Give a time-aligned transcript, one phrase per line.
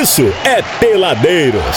[0.00, 1.76] isso é Peladeiros.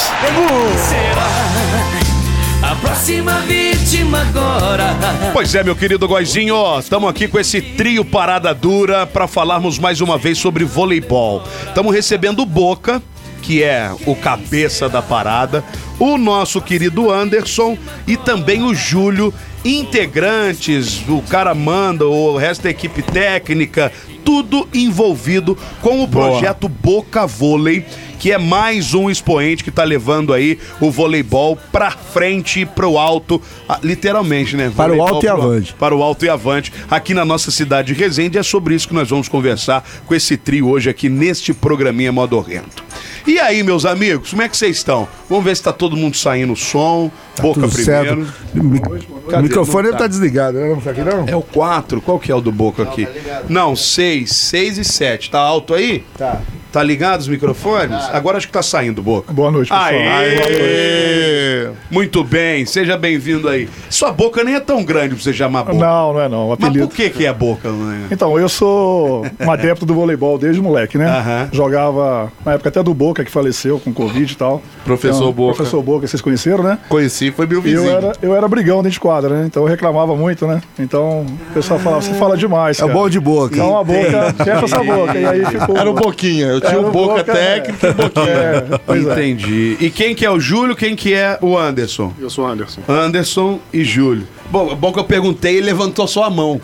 [0.90, 4.94] Será a próxima vítima agora?
[5.32, 10.02] Pois é, meu querido Goizinho, estamos aqui com esse trio Parada Dura para falarmos mais
[10.02, 11.42] uma vez sobre voleibol.
[11.66, 13.02] Estamos recebendo o Boca,
[13.42, 15.64] que é o cabeça da parada,
[15.98, 19.34] o nosso querido Anderson e também o Júlio,
[19.64, 23.92] integrantes, o cara manda, o resto da equipe técnica,
[24.26, 27.86] tudo envolvido com o projeto Boca Vôlei,
[28.20, 32.98] que é mais um expoente que tá levando aí o voleibol pra frente e pro
[32.98, 34.72] alto, ah, literalmente, né?
[34.76, 35.74] Para o Voleibol alto e avante.
[35.74, 38.94] Para o alto e avante, aqui na nossa cidade de Resende, é sobre isso que
[38.94, 42.84] nós vamos conversar com esse trio hoje aqui neste programinha Modorrento.
[43.26, 45.08] E aí, meus amigos, como é que vocês estão?
[45.30, 48.26] Vamos ver se tá todo mundo saindo o som, boca Tudo primeiro.
[48.26, 48.34] certo.
[48.54, 49.36] Mi- Cadê?
[49.38, 50.00] O microfone Não tá.
[50.00, 50.08] tá.
[50.08, 50.70] desligado, né?
[50.70, 51.26] Não tá aqui não?
[51.28, 53.08] É o 4, qual que é o do Boca aqui?
[53.48, 55.30] Não, 6, 6 e 7.
[55.30, 56.04] Tá alto aí?
[56.18, 56.42] Tá.
[56.72, 57.98] Tá ligado os microfones?
[58.14, 59.34] Agora acho que tá saindo, Boca.
[59.34, 59.90] Boa noite, pessoal.
[59.90, 61.70] Aê!
[61.90, 63.68] Muito bem, seja bem-vindo aí.
[63.90, 65.78] Sua boca nem é tão grande pra você chamar boca.
[65.78, 66.46] Não, não é não.
[66.46, 66.88] O Mas apelido.
[66.88, 68.08] por que que é boca, né?
[68.12, 71.08] Então, eu sou um adepto do voleibol desde moleque, né?
[71.08, 71.50] Aham.
[71.52, 74.62] Jogava na época até do Boca, que faleceu com Covid e tal.
[74.86, 75.56] Professor Então, Boca.
[75.56, 76.78] Professor Boca, vocês conheceram, né?
[76.88, 77.90] Conheci, foi meu E eu vizinho.
[77.98, 79.46] era, eu era brigão dentro de quadra, né?
[79.48, 80.62] Então eu reclamava muito, né?
[80.78, 83.00] Então o pessoal falava, você fala demais, É o cara.
[83.00, 83.56] bom de boca.
[83.56, 85.18] Então a boca, fecha essa boca.
[85.18, 85.76] E aí ficou...
[85.78, 88.26] Era o Boquinha, eu tinha Era um o Boca Boca, técnico e Boquinha.
[88.28, 89.12] É, pois é.
[89.12, 89.78] Entendi.
[89.80, 92.14] E quem que é o Júlio, quem que é o Anderson?
[92.20, 92.82] Eu sou Anderson.
[92.88, 94.28] Anderson e Júlio.
[94.50, 96.60] Bom, bom que eu perguntei e levantou só a mão.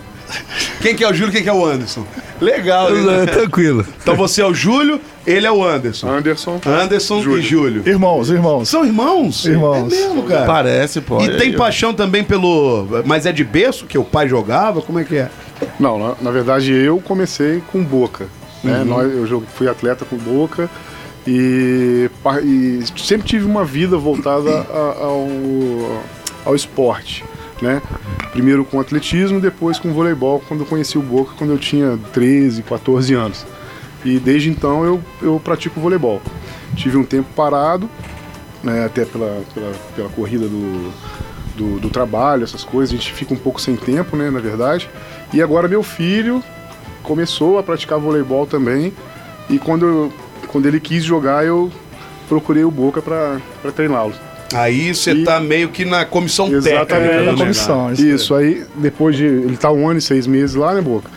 [0.82, 2.04] Quem que é o Júlio, quem que é o Anderson?
[2.42, 3.24] Legal, né?
[3.24, 3.86] É, Tranquilo.
[4.02, 6.10] Então você é o Júlio, ele é o Anderson.
[6.10, 6.60] Anderson.
[6.66, 7.40] Anderson Júlio.
[7.40, 7.84] e Júlio.
[7.86, 8.68] Irmãos, irmãos.
[8.68, 9.46] São irmãos?
[9.46, 9.94] Irmãos.
[9.94, 10.46] É mesmo, cara.
[10.46, 11.22] Parece, pô.
[11.22, 12.88] E tem Eu- paixão também pelo.
[13.06, 14.82] Mas é de berço que o pai jogava?
[14.82, 15.30] Como é que é?
[15.80, 18.28] Não, na, na verdade eu comecei com Boca.
[18.66, 18.84] Né?
[18.84, 20.70] Nós, eu fui atleta com Boca
[21.28, 22.10] e,
[22.44, 25.28] e sempre tive uma vida voltada a- ao,
[26.46, 27.24] ao esporte.
[27.62, 27.82] Né?
[28.32, 32.64] Primeiro com atletismo, depois com voleibol, quando eu conheci o Boca, quando eu tinha 13,
[32.64, 33.46] 14 anos.
[34.04, 36.22] E desde então eu, eu pratico voleibol.
[36.76, 37.90] Tive um tempo parado,
[38.62, 40.92] né, até pela, pela, pela corrida do,
[41.56, 44.90] do, do trabalho, essas coisas, a gente fica um pouco sem tempo, né, na verdade.
[45.34, 46.44] E agora meu filho
[47.06, 48.92] começou a praticar voleibol também,
[49.50, 50.14] e quando, eu-
[50.48, 51.72] quando ele quis jogar, eu
[52.28, 53.38] procurei o Boca para
[53.76, 54.14] treiná-lo.
[54.54, 56.88] Aí você E- tá meio que na comissão Exatamente.
[56.88, 57.14] técnica.
[57.16, 57.32] É, né?
[57.32, 57.92] na comissão.
[57.94, 59.26] Isso, Isso, aí depois de.
[59.26, 61.10] Ele tá um ano e seis meses lá, né, Boca?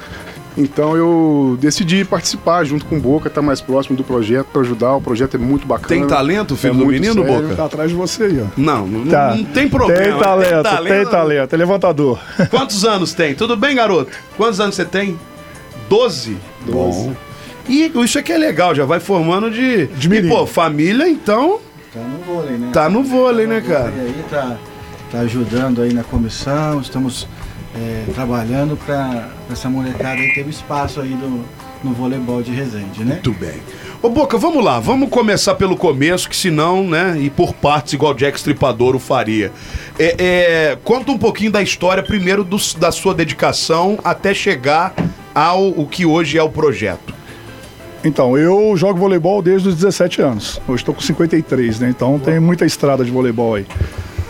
[0.57, 4.95] Então eu decidi participar junto com o Boca, estar mais próximo do projeto para ajudar.
[4.97, 5.89] O projeto é muito bacana.
[5.89, 7.43] Tem talento, filho É do muito menino, sério.
[7.43, 7.55] Boca?
[7.55, 8.47] Tá atrás de você aí, ó.
[8.57, 9.37] Não, não, Tá.
[9.37, 10.03] não tem problema.
[10.03, 12.19] Tem talento, tem talento, é levantador.
[12.51, 13.35] Quantos anos tem?
[13.37, 14.11] Tudo bem, garoto?
[14.37, 15.17] Quantos anos você tem?
[15.89, 16.37] Doze?
[16.67, 17.09] Doze.
[17.09, 17.15] Bom.
[17.69, 19.87] E isso aqui é legal, já vai formando de.
[19.89, 20.35] De e, menino.
[20.35, 21.59] pô, família, então,
[21.93, 22.71] Tá no vôlei, né?
[22.73, 23.93] tá no vôlei, né, cara?
[23.97, 24.57] E aí tá,
[25.11, 27.27] tá ajudando aí na comissão, estamos
[27.77, 31.45] é, trabalhando para essa molecada aí ter o espaço aí do,
[31.85, 33.15] no voleibol de Resende, né?
[33.15, 33.55] Muito bem.
[34.01, 38.15] Ô, Boca, vamos lá, vamos começar pelo começo, que senão, né, e por partes, igual
[38.15, 39.51] Jack Stripador o faria.
[39.99, 44.95] É, é, conta um pouquinho da história, primeiro dos- da sua dedicação até chegar
[45.39, 47.15] ao o que hoje é o projeto.
[48.05, 50.61] Então, eu jogo voleibol desde os 17 anos.
[50.69, 51.89] Hoje estou com 53, né?
[51.91, 53.67] Então tem muita estrada de voleibol aí.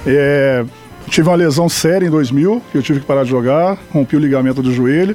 [0.06, 0.64] É,
[1.08, 4.18] tive uma lesão séria em 2000, que eu tive que parar de jogar, rompi o
[4.18, 5.14] ligamento do joelho.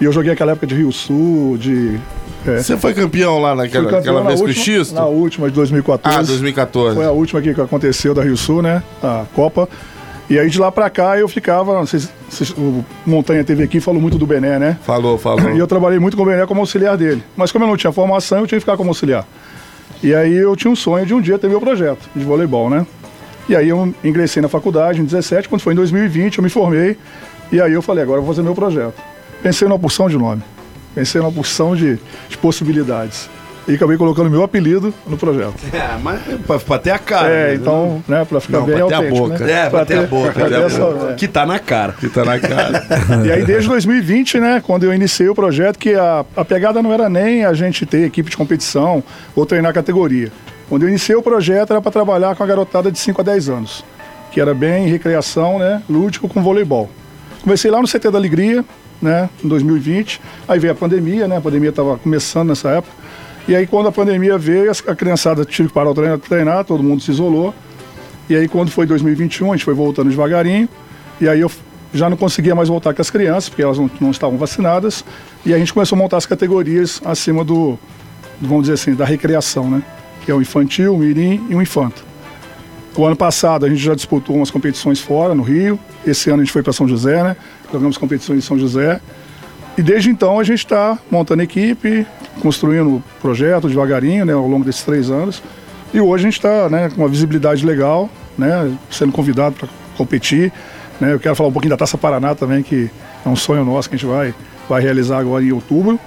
[0.00, 1.98] E eu joguei aquela época de Rio Sul, de.
[2.46, 4.94] É, Você foi campeão lá naquela campeão aquela na vez com o última- Xisto?
[4.94, 6.18] Na última de 2014.
[6.18, 6.96] Ah, 2014.
[6.96, 8.82] Foi a última que aconteceu da Rio Sul, né?
[9.02, 9.68] A Copa.
[10.30, 11.74] E aí de lá pra cá eu ficava.
[11.74, 14.78] Não sei se, o Montanha teve aqui falou muito do Bené, né?
[14.82, 15.52] Falou, falou.
[15.52, 17.20] E eu trabalhei muito com o Bené como auxiliar dele.
[17.36, 19.26] Mas como eu não tinha formação, eu tinha que ficar como auxiliar.
[20.00, 22.86] E aí eu tinha um sonho de um dia ter meu projeto de voleibol, né?
[23.48, 26.96] E aí eu ingressei na faculdade em 17, quando foi em 2020 eu me formei.
[27.50, 28.94] E aí eu falei, agora eu vou fazer meu projeto.
[29.42, 30.42] Pensei numa porção de nome.
[30.94, 31.98] Pensei numa porção de,
[32.28, 33.28] de possibilidades.
[33.70, 35.54] E acabei colocando meu apelido no projeto.
[35.72, 37.28] É, mas pra, pra ter a cara.
[37.28, 37.54] É, né?
[37.54, 39.38] então, né, pra ficar Não, bem pra ter a boca.
[39.44, 39.52] né?
[39.52, 40.32] É, pra ter a boca.
[40.32, 41.10] pra pra ter ter a essa- boca.
[41.12, 41.14] é.
[41.14, 41.92] Que tá na cara.
[41.92, 42.86] Que tá na cara.
[43.24, 46.92] E aí, desde 2020, né, quando eu iniciei o projeto, que a, a pegada não
[46.92, 49.02] era nem a gente ter equipe de competição
[49.36, 50.30] ou treinar categoria.
[50.68, 53.48] Quando eu iniciei o projeto, era para trabalhar com a garotada de 5 a 10
[53.48, 53.84] anos,
[54.32, 56.88] que era bem recreação, né, lúdico com voleibol.
[57.42, 58.64] Comecei lá no CT da Alegria,
[59.00, 60.20] né, em 2020.
[60.46, 62.92] Aí veio a pandemia, né, a pandemia estava começando nessa época.
[63.48, 66.82] E aí, quando a pandemia veio, a criançada tive que parar o treino, treinar, todo
[66.82, 67.54] mundo se isolou.
[68.28, 70.68] E aí, quando foi 2021, a gente foi voltando devagarinho.
[71.20, 71.50] E aí, eu
[71.92, 75.04] já não conseguia mais voltar com as crianças, porque elas não, não estavam vacinadas.
[75.44, 77.78] E a gente começou a montar as categorias acima do,
[78.40, 79.82] do, vamos dizer assim, da recreação, né?
[80.24, 82.04] que é o infantil, o mirim e o infanto.
[82.96, 85.78] O ano passado a gente já disputou umas competições fora, no Rio.
[86.06, 87.36] Esse ano a gente foi para São José, né?
[87.72, 89.00] Jogamos competições em São José.
[89.78, 92.06] E desde então a gente está montando equipe,
[92.40, 95.42] construindo projeto devagarinho, né, ao longo desses três anos.
[95.92, 100.52] E hoje a gente está né, com uma visibilidade legal, né, sendo convidado para competir.
[101.00, 101.12] Né.
[101.12, 102.90] Eu quero falar um pouquinho da Taça Paraná também, que
[103.24, 104.34] é um sonho nosso que a gente vai,
[104.68, 105.98] vai realizar agora em outubro.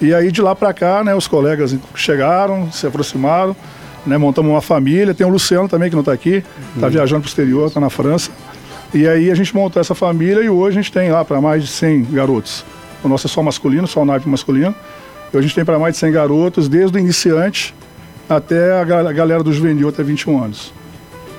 [0.00, 3.54] E aí de lá para cá, né, os colegas chegaram, se aproximaram,
[4.06, 5.14] né, montamos uma família.
[5.14, 6.44] Tem o Luciano também que não está aqui,
[6.74, 8.30] está viajando para o exterior, está na França.
[8.94, 11.62] E aí a gente montou essa família e hoje a gente tem lá para mais
[11.62, 12.64] de 100 garotos.
[13.02, 14.74] O nosso é só masculino, só o naipe masculino.
[15.32, 17.74] E hoje a gente tem para mais de 100 garotos, desde o iniciante
[18.28, 20.72] até a ga- a galera do juvenil até 21 anos.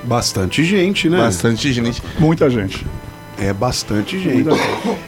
[0.03, 1.17] Bastante gente, né?
[1.17, 2.01] Bastante gente.
[2.19, 2.85] Muita gente.
[3.37, 4.47] É bastante gente.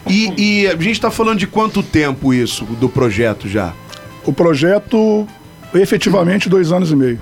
[0.08, 3.72] E, e a gente tá falando de quanto tempo isso do projeto já?
[4.24, 5.26] O projeto,
[5.74, 7.20] efetivamente, dois anos e meio.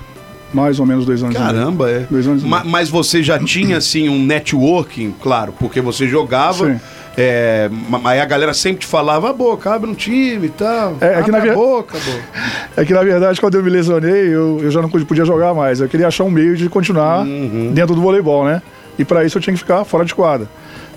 [0.52, 1.52] Mais ou menos dois anos e meio.
[1.52, 2.06] Caramba, é.
[2.10, 2.64] Dois anos e meio.
[2.66, 6.72] mas você já tinha, assim, um networking, claro, porque você jogava.
[6.72, 6.80] Sim.
[7.16, 10.96] É, ma- aí a galera sempre te falava, ah, boa, abre um time e tal.
[11.00, 12.14] É, é que na ver- acabou, acabou.
[12.76, 15.80] É que, na verdade, quando eu me lesionei, eu, eu já não podia jogar mais.
[15.80, 17.24] Eu queria achar um meio de continuar
[17.72, 18.60] dentro do voleibol, né?
[18.98, 20.48] E para isso eu tinha que ficar fora de quadra.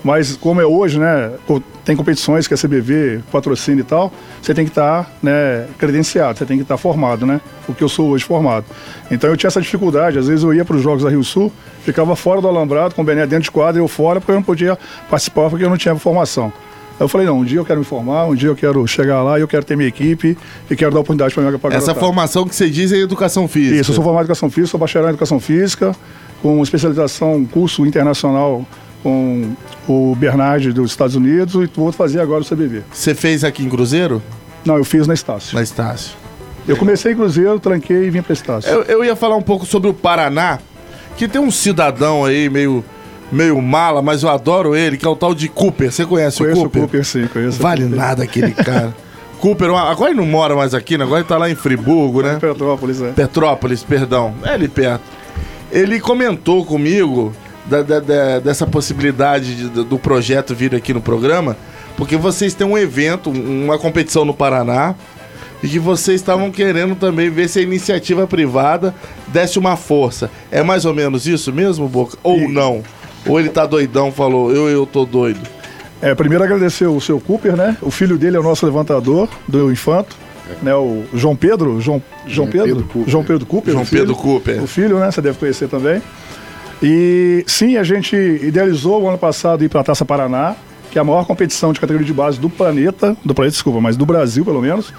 [0.02, 1.32] Mas como é hoje, né?
[1.84, 4.12] Tem competições que a CBV patrocina e tal,
[4.42, 7.40] você tem que estar né, credenciado, você tem que estar formado, né?
[7.68, 8.66] O que eu sou hoje formado.
[9.10, 10.18] Então eu tinha essa dificuldade.
[10.18, 11.52] Às vezes eu ia para os jogos da Rio Sul,
[11.82, 14.42] ficava fora do alambrado, com o Bené dentro de quadra, eu fora, porque eu não
[14.42, 14.78] podia
[15.08, 16.52] participar, porque eu não tinha formação.
[16.98, 19.22] Aí eu falei, não, um dia eu quero me formar, um dia eu quero chegar
[19.22, 20.36] lá e eu quero ter minha equipe
[20.68, 22.00] e quero dar oportunidade para minha pra Essa garotada.
[22.00, 23.80] formação que você diz é educação física.
[23.80, 25.94] Isso, eu sou formado em Educação Física, sou bacharel em Educação Física,
[26.42, 28.66] com especialização, curso internacional
[29.02, 29.54] com
[29.88, 32.82] o Bernard dos Estados Unidos e vou fazer agora o CBV.
[32.92, 34.22] Você fez aqui em Cruzeiro?
[34.64, 35.54] Não, eu fiz na Estácio.
[35.54, 36.16] Na Estácio.
[36.66, 38.70] Eu comecei em Cruzeiro, tranquei e vim para Estácio.
[38.70, 40.58] Eu, eu ia falar um pouco sobre o Paraná,
[41.16, 42.84] que tem um cidadão aí meio,
[43.32, 45.90] meio mala, mas eu adoro ele, que é o tal de Cooper.
[45.90, 46.82] Você conhece conheço o Cooper?
[46.82, 47.62] Cooper, sim, conheço.
[47.62, 47.98] Vale Cooper.
[47.98, 48.94] nada aquele cara.
[49.40, 51.04] Cooper, agora ele não mora mais aqui, né?
[51.04, 52.38] agora ele tá lá em Friburgo, né?
[52.40, 53.12] Petrópolis, é.
[53.12, 54.34] Petrópolis, perdão.
[54.44, 55.04] É ali perto.
[55.70, 57.32] Ele comentou comigo
[57.68, 61.56] da- da- da- dessa possibilidade de- do projeto vir aqui no programa,
[61.96, 64.94] porque vocês têm um evento, um- uma competição no Paraná,
[65.62, 68.94] e que vocês estavam querendo também ver se a iniciativa privada
[69.26, 70.30] desse uma força.
[70.52, 72.16] É mais ou menos isso mesmo, Boca?
[72.22, 72.82] Ou E- não?
[73.26, 75.40] Ou ele tá doidão, falou, eu, eu tô doido.
[76.00, 77.76] É, primeiro agradecer o seu Cooper, né?
[77.82, 80.16] O filho dele é o nosso levantador do Infanto,
[80.62, 80.72] né?
[80.76, 83.10] O João Pedro, João, João, Pedro, Pedro Cooper.
[83.10, 84.00] João Pedro Cooper, João o filho.
[84.02, 84.62] Pedro Cooper.
[84.62, 85.10] O filho, né?
[85.10, 86.00] Você deve conhecer também.
[86.82, 90.54] E sim, a gente idealizou o ano passado ir para a Taça Paraná,
[90.90, 93.96] que é a maior competição de categoria de base do planeta, do planeta, desculpa, mas
[93.96, 94.92] do Brasil pelo menos.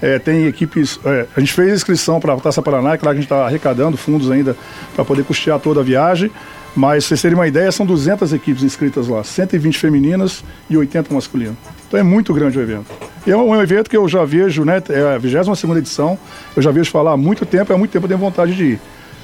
[0.00, 0.98] É, tem equipes.
[1.04, 3.32] é, a gente fez a inscrição para a Taça Paraná, é claro que a gente
[3.32, 4.56] está arrecadando fundos ainda
[4.96, 6.30] para poder custear toda a viagem.
[6.74, 11.54] Mas, vocês terem uma ideia, são 200 equipes inscritas lá, 120 femininas e 80 masculinas.
[11.86, 12.86] Então é muito grande o evento.
[13.26, 14.82] E é um evento que eu já vejo, né?
[14.88, 16.18] É a 22 edição,
[16.56, 18.80] eu já vejo falar há muito tempo, há muito tempo eu tenho vontade de ir.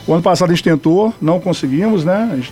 [0.09, 2.31] O ano passado a gente tentou, não conseguimos, né?
[2.33, 2.51] A gente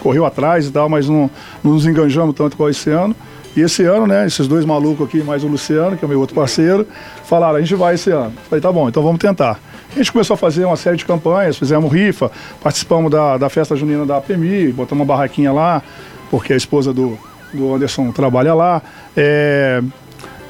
[0.00, 1.28] correu atrás e tal, mas não,
[1.62, 3.14] não nos enganjamos tanto qual esse ano.
[3.56, 6.34] E esse ano, né, esses dois malucos aqui, mais o Luciano, que é meu outro
[6.34, 6.86] parceiro,
[7.24, 8.32] falaram, a gente vai esse ano.
[8.48, 9.60] Falei, tá bom, então vamos tentar.
[9.90, 12.30] A gente começou a fazer uma série de campanhas, fizemos rifa,
[12.62, 15.82] participamos da, da festa junina da APMI, botamos uma barraquinha lá,
[16.30, 17.18] porque a esposa do,
[17.52, 18.80] do Anderson trabalha lá.
[19.14, 19.82] É,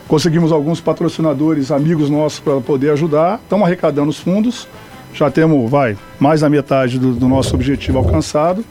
[0.07, 3.41] conseguimos alguns patrocinadores, amigos nossos, para poder ajudar.
[3.43, 4.69] Estamos arrecadando os fundos.
[5.15, 8.65] Já temos, vai, mais da metade do, do nosso objetivo alcançado.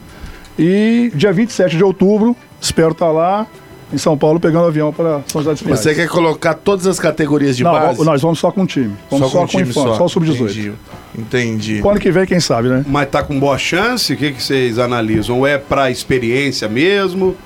[0.58, 3.46] E dia 27 de outubro, espero estar lá
[3.92, 5.80] em São Paulo pegando avião para São José dos Pinhais.
[5.80, 8.04] Você quer colocar todas as categorias de Não, base?
[8.04, 8.94] nós vamos só com o time.
[9.10, 10.40] Vamos só, com, um time o infante, só, o sub-18.
[10.40, 10.72] Entendi.
[11.16, 11.80] Entendi.
[11.84, 12.84] O ano que vem, quem sabe, né?
[12.86, 14.12] Mas tá com boa chance?
[14.14, 15.38] O que, que vocês analisam?
[15.38, 17.36] Ou é pra experiência mesmo?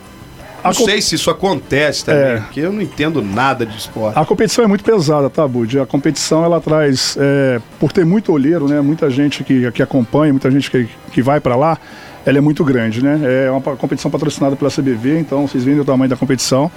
[0.67, 2.37] Não sei se isso acontece também, É.
[2.39, 4.19] porque eu não entendo nada de esporte.
[4.19, 5.79] A competição é muito pesada, tá, Bud?
[5.79, 8.81] A competição, ela traz, é, por ter muito olheiro, né?
[8.81, 11.79] Muita gente que, que acompanha, muita gente que, que vai para lá,
[12.25, 13.21] ela é muito grande, né?
[13.47, 16.71] É uma competição patrocinada pela CBV, então vocês veem o tamanho da competição.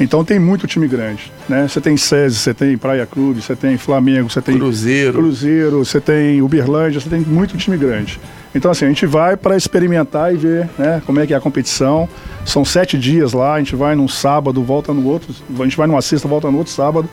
[0.00, 1.66] Então tem muito time grande, né?
[1.68, 5.12] Você tem SESI, você tem Praia Clube, você tem Flamengo, você tem Cruzeiro.
[5.18, 8.20] Cruzeiro, você tem Uberlândia, você tem muito time grande.
[8.58, 11.40] Então assim, a gente vai para experimentar e ver né, como é que é a
[11.40, 12.08] competição.
[12.44, 15.86] São sete dias lá, a gente vai num sábado, volta no outro, a gente vai
[15.86, 17.08] numa sexta, volta no outro sábado.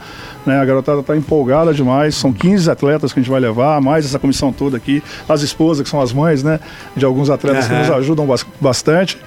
[0.46, 0.60] Né?
[0.60, 4.18] A garotada está empolgada demais, são 15 atletas que a gente vai levar, mais essa
[4.18, 6.60] comissão toda aqui, as esposas, que são as mães né,
[6.96, 7.82] de alguns atletas que Aham.
[7.82, 9.18] nos ajudam bas- bastante.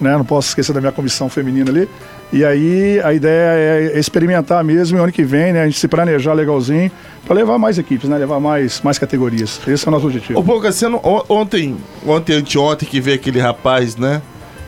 [0.00, 0.16] Né?
[0.16, 1.88] Não posso esquecer da minha comissão feminina ali.
[2.30, 5.62] E aí a ideia é experimentar mesmo e ano que vem, né?
[5.62, 6.90] A gente se planejar legalzinho
[7.24, 8.18] para levar mais equipes, né?
[8.18, 9.60] Levar mais, mais categorias.
[9.66, 10.38] Esse é o nosso objetivo.
[10.38, 14.20] Ô, Boca, você não, ontem, ontem, anteontem que veio aquele rapaz, né?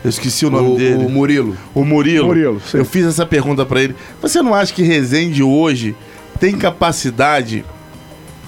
[0.03, 1.05] Eu esqueci o nome O, dele.
[1.05, 1.55] o Murilo.
[1.75, 2.27] O Murilo.
[2.27, 2.79] Murilo, sim.
[2.79, 3.95] Eu fiz essa pergunta pra ele.
[4.19, 5.95] Você não acha que Resende hoje
[6.39, 7.63] tem capacidade,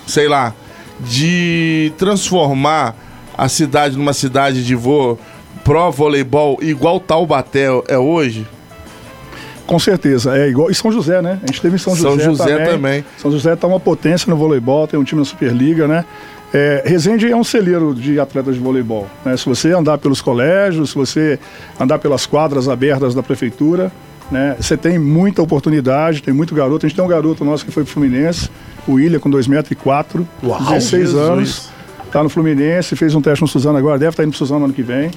[0.08, 0.55] sei lá,
[1.00, 2.96] de transformar
[3.38, 5.20] a cidade numa cidade de vo
[5.63, 8.48] pro voleibol igual Taubaté é hoje?
[9.74, 10.38] Com certeza.
[10.38, 10.70] É igual.
[10.70, 11.39] E São José, né?
[11.42, 12.68] A gente teve em São, São José, José também.
[12.68, 13.06] também.
[13.18, 16.06] São José tá uma potência no voleibol, tem um time na Superliga, né?
[16.53, 19.08] É, Resende é um celeiro de atletas de voleibol.
[19.25, 19.36] Né?
[19.36, 21.39] Se você andar pelos colégios, se você
[21.80, 23.92] andar pelas quadras abertas da prefeitura,
[24.30, 24.56] né?
[24.60, 26.86] Você tem muita oportunidade, tem muito garoto.
[26.86, 28.51] A gente tem um garoto nosso que foi pro Fluminense,
[28.88, 31.15] o William, com 2,04 metros, e Uau, 16 Jesus.
[31.15, 31.70] anos.
[32.12, 34.74] Tá no Fluminense, fez um teste no Suzano agora, deve estar indo pro Suzano ano
[34.74, 35.10] que vem.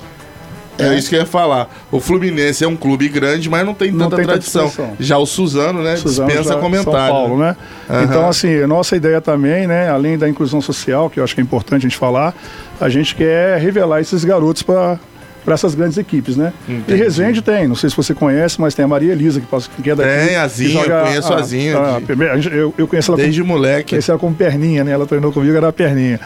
[0.85, 0.95] É.
[0.99, 1.69] isso que eu ia falar.
[1.91, 4.71] O Fluminense é um clube grande, mas não tem Não tanta tem tradição.
[5.01, 6.93] Já o Suzano, né, Suzano dispensa já- comentário.
[6.93, 7.57] São Paulo, né?
[7.89, 8.03] Aham.
[8.05, 11.41] Então, assim, a nossa ideia também, né, além da inclusão social, que eu acho que
[11.41, 12.35] é importante a gente falar,
[12.81, 14.99] a gente quer revelar esses garotos para
[15.45, 16.53] para essas grandes equipes, né?
[16.69, 16.93] Entendi.
[16.93, 19.71] E Resende tem, não sei se você conhece, mas tem a Maria Elisa, que, passa,
[19.81, 20.27] que é daqui.
[20.27, 23.17] Tem, a Zinha, eu conheço a Zinha, a- primeira- a gente- eu, eu conheço ela
[23.23, 23.91] Desde como, moleque.
[23.91, 24.91] conheci ela como perninha, né?
[24.91, 26.19] Ela treinou comigo, era a perninha.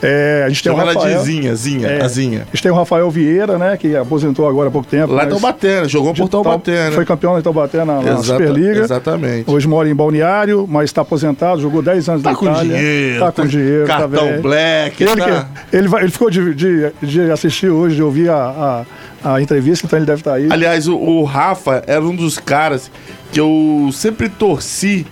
[0.00, 1.18] É, a gente tem o Rafael.
[1.18, 2.42] de Zinha, Zinha, É, a Zinha.
[2.42, 3.76] A gente tem o Rafael Vieira, né?
[3.76, 5.12] Que aposentou agora há pouco tempo.
[5.12, 5.88] Lá em Taubaté, né?
[5.88, 6.90] jogou por Taubaté, né?
[6.92, 8.80] Foi campeão da Taubaté na, na Exata- Superliga.
[8.80, 9.50] Exatamente.
[9.50, 12.76] Hoje mora em Balneário, mas está aposentado, jogou 10 anos Tá na com Itália.
[12.78, 13.20] dinheiro.
[13.24, 14.42] Tá com dinheiro, tá Cartão velho.
[14.42, 15.02] black.
[15.02, 15.48] Ele, tá...
[15.70, 18.84] que- ele, vai- ele ficou de, de, de assistir hoje, de ouvir a,
[19.24, 20.46] a, a entrevista, então ele deve estar aí.
[20.50, 22.88] Aliás, o, o Rafa era um dos caras
[23.32, 25.04] que eu sempre torci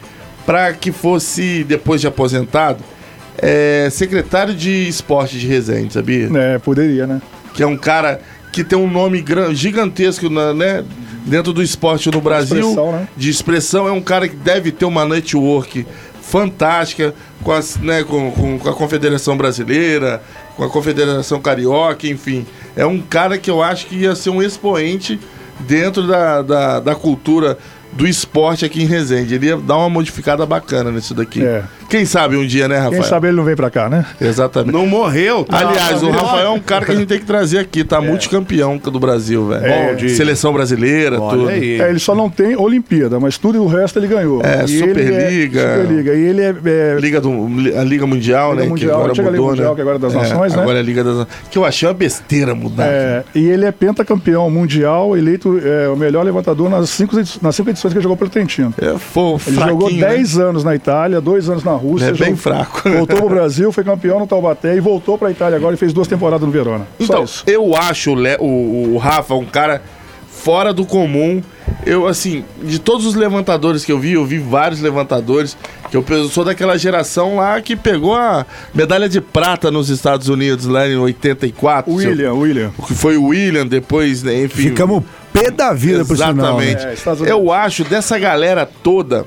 [0.46, 2.78] para que fosse, depois de aposentado,
[3.38, 6.28] é, secretário de esporte de Resende, sabia?
[6.34, 7.20] É, poderia, né?
[7.54, 8.20] Que é um cara
[8.52, 10.84] que tem um nome gigantesco na- né,
[11.26, 12.58] dentro do esporte no Brasil.
[12.58, 13.08] expressão, né?
[13.16, 15.86] De expressão, é um cara que deve ter uma network
[16.22, 20.20] fantástica com, as, né, com, com- com a Confederação Brasileira,
[20.56, 22.44] com a Confederação Carioca, enfim.
[22.74, 25.20] É um cara que eu acho que ia ser um expoente
[25.60, 27.56] dentro da, da, da cultura
[27.96, 29.34] do esporte aqui em Resende.
[29.34, 31.44] Ele ia dar uma modificada bacana nisso daqui.
[31.44, 31.62] É.
[31.88, 33.00] Quem sabe um dia, né, Rafael?
[33.00, 34.04] Quem sabe ele não vem pra cá, né?
[34.20, 34.72] Exatamente.
[34.72, 35.58] Não morreu, tá?
[35.60, 38.00] Aliás, o Não, Rafael é um cara que a gente tem que trazer aqui, tá
[38.02, 39.64] multicampeão do Brasil, velho.
[39.64, 39.90] É.
[39.90, 41.48] Bom de- Seleção brasileira, Olha tudo.
[41.48, 41.80] aí.
[41.80, 44.42] É, ele só não tem Olimpíada, mas tudo o resto ele ganhou.
[44.44, 45.60] É, E ele Superliga.
[45.60, 46.14] É, Superliga.
[46.14, 47.30] E ele é, é Liga do,
[47.78, 48.68] a Liga Mundial, Liga né?
[48.68, 49.74] Mundial, que agora Liga mudou, Mundial, né?
[49.76, 50.62] que agora é das É, Nações, né?
[50.62, 51.34] Agora é a Liga das Nações.
[51.50, 52.84] Que eu achei uma besteira mudar.
[52.86, 57.70] É, e ele é pentacampeão mundial, eleito é, o melhor levantador nas cinco, nas cinco
[57.70, 58.72] edições que ele jogou pelo Trentino.
[58.80, 60.06] É, foi Ele jogou né?
[60.08, 62.06] 10 anos na Itália, 2 anos na Rússia.
[62.06, 62.82] É bem jogou- fraco.
[62.88, 66.06] Voltou pro Brasil, foi campeão no Taubaté e voltou pra Itália agora e fez duas
[66.08, 66.86] temporadas no Verona.
[66.98, 67.44] Só Então, isso.
[67.46, 69.82] eu acho o, Le- o, o Rafa um cara
[70.30, 71.42] fora do comum.
[71.84, 75.56] Eu, assim, de todos os levantadores que eu vi, eu vi vários levantadores,
[75.90, 80.66] que eu sou daquela geração lá que pegou a medalha de prata nos Estados Unidos,
[80.66, 81.90] lá em 84.
[81.92, 82.70] O William, o William.
[82.86, 84.62] Que foi o William, depois, né, enfim.
[84.70, 85.02] Ficamos
[85.40, 86.60] pé da vida por sinal.
[86.60, 86.84] Exatamente.
[86.86, 86.94] Né?
[87.28, 87.32] É.
[87.32, 89.24] Eu acho dessa galera toda,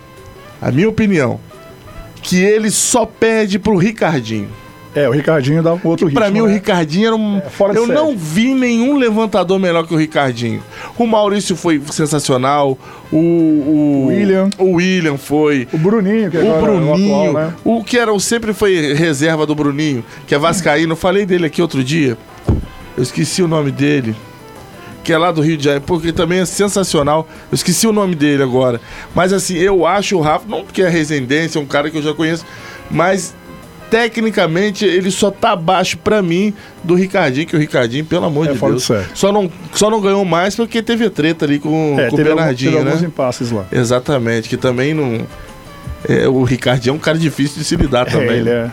[0.61, 1.39] a minha opinião,
[2.21, 4.49] que ele só perde pro Ricardinho.
[4.95, 6.19] É, o Ricardinho dá um outro ritmo.
[6.19, 6.53] Pra mim, o né?
[6.53, 7.37] Ricardinho era um.
[7.37, 7.95] É, fora de eu série.
[7.97, 10.63] não vi nenhum levantador melhor que o Ricardinho.
[10.97, 12.75] O Maurício foi sensacional.
[13.11, 13.17] O.
[13.17, 14.49] O William.
[14.57, 15.67] O William foi.
[15.71, 17.53] O Bruninho, que O agora é o Bruninho, atual, né?
[17.63, 20.93] o que era, o- sempre foi reserva do Bruninho, que é Vascaíno.
[20.93, 22.17] Eu falei dele aqui outro dia.
[22.97, 24.15] Eu esqueci o nome dele.
[25.03, 27.27] Que é lá do Rio de Janeiro, porque também é sensacional.
[27.51, 28.79] Eu esqueci o nome dele agora.
[29.15, 32.01] Mas assim, eu acho o Rafa, não porque é residência, é um cara que eu
[32.03, 32.45] já conheço,
[32.91, 33.33] mas
[33.89, 36.53] tecnicamente ele só tá abaixo pra mim
[36.83, 39.99] do Ricardinho, que o Ricardinho, pelo amor É de Deus, de só não, só não
[39.99, 42.91] ganhou mais porque teve treta ali com, É, com o algum- Bernardinho, teve né?
[42.91, 43.65] alguns impasses lá.
[43.71, 45.25] Exatamente, que também não.
[46.07, 48.29] é, o Ricardinho é um cara difícil de se lidar É, também.
[48.37, 48.71] ele né?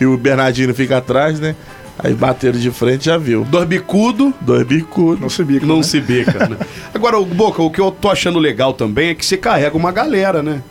[0.00, 0.02] é.
[0.02, 1.54] E o Bernardinho fica atrás, né?
[1.98, 3.44] Aí bateram de frente, já viu.
[3.44, 5.20] Dois bicudo, Dois bicudos.
[5.20, 5.66] Não se bica.
[5.66, 5.82] não né?
[5.82, 6.58] se bica, né?
[6.92, 9.90] Agora, o Boca, o que eu tô achando legal também é que você carrega uma
[9.90, 10.62] galera, né?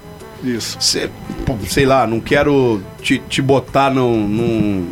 [0.44, 0.78] Isso.
[0.80, 4.88] Sei lá, não quero te, te botar num, num,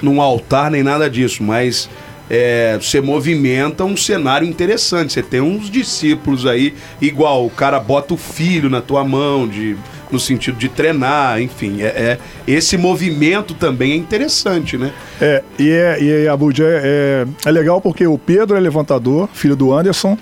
[0.00, 1.88] num altar nem nada disso, mas
[2.30, 5.12] é, você movimenta um cenário interessante.
[5.12, 9.76] Você tem uns discípulos aí, igual o cara bota o filho na tua mão, de,
[10.12, 11.80] no sentido de treinar, enfim.
[11.82, 14.92] É, é- esse movimento também é interessante, né?
[15.20, 19.28] É, e, é, e a Bud é, é, é legal porque o Pedro é levantador,
[19.32, 20.16] filho do Anderson,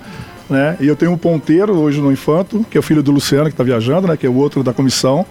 [0.49, 0.77] né?
[0.79, 3.53] E eu tenho um ponteiro hoje no Infanto, que é o filho do Luciano, que
[3.53, 4.17] está viajando, né?
[4.17, 5.25] Que é o outro da comissão,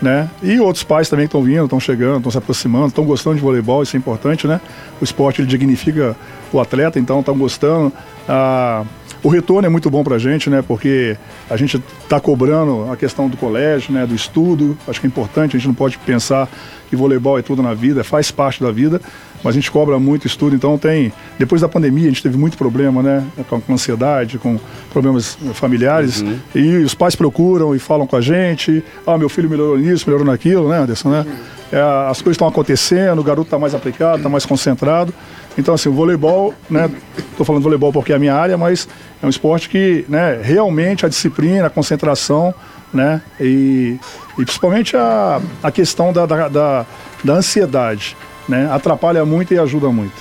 [0.00, 0.28] né?
[0.42, 3.82] E outros pais também estão vindo, estão chegando, estão se aproximando, estão gostando de voleibol,
[3.82, 4.60] isso é importante, né?
[5.00, 6.14] O esporte ele dignifica
[6.52, 7.92] o atleta, então estão gostando.
[8.28, 8.84] Ah,
[9.22, 10.62] O retorno é muito bom pra gente, né?
[10.66, 11.16] Porque
[11.48, 14.04] a gente está cobrando a questão do colégio, né?
[14.04, 14.76] Do estudo.
[14.86, 16.48] Acho que é importante, a gente não pode pensar
[16.90, 19.00] que voleibol é tudo na vida, faz parte da vida,
[19.42, 21.12] mas a gente cobra muito estudo, então tem.
[21.38, 23.24] Depois da pandemia, a gente teve muito problema, né?
[23.48, 24.58] Com, com ansiedade, com
[24.90, 26.24] problemas familiares.
[26.52, 30.26] E os pais procuram e falam com a gente: ah, meu filho melhorou nisso, melhorou
[30.26, 31.26] naquilo, né, Anderson, né?
[31.72, 35.14] É, as coisas estão acontecendo, o garoto está mais aplicado, está mais concentrado.
[35.56, 36.90] Então, assim, o voleibol, né?
[37.30, 38.88] Estou falando voleibol porque é a minha área, mas
[39.22, 42.54] é um esporte que, né, realmente a disciplina, a concentração,
[42.92, 43.20] né?
[43.40, 43.98] E,
[44.38, 46.86] e principalmente a, a questão da, da, da,
[47.22, 48.16] da ansiedade,
[48.48, 48.68] né?
[48.72, 50.14] Atrapalha muito e ajuda muito.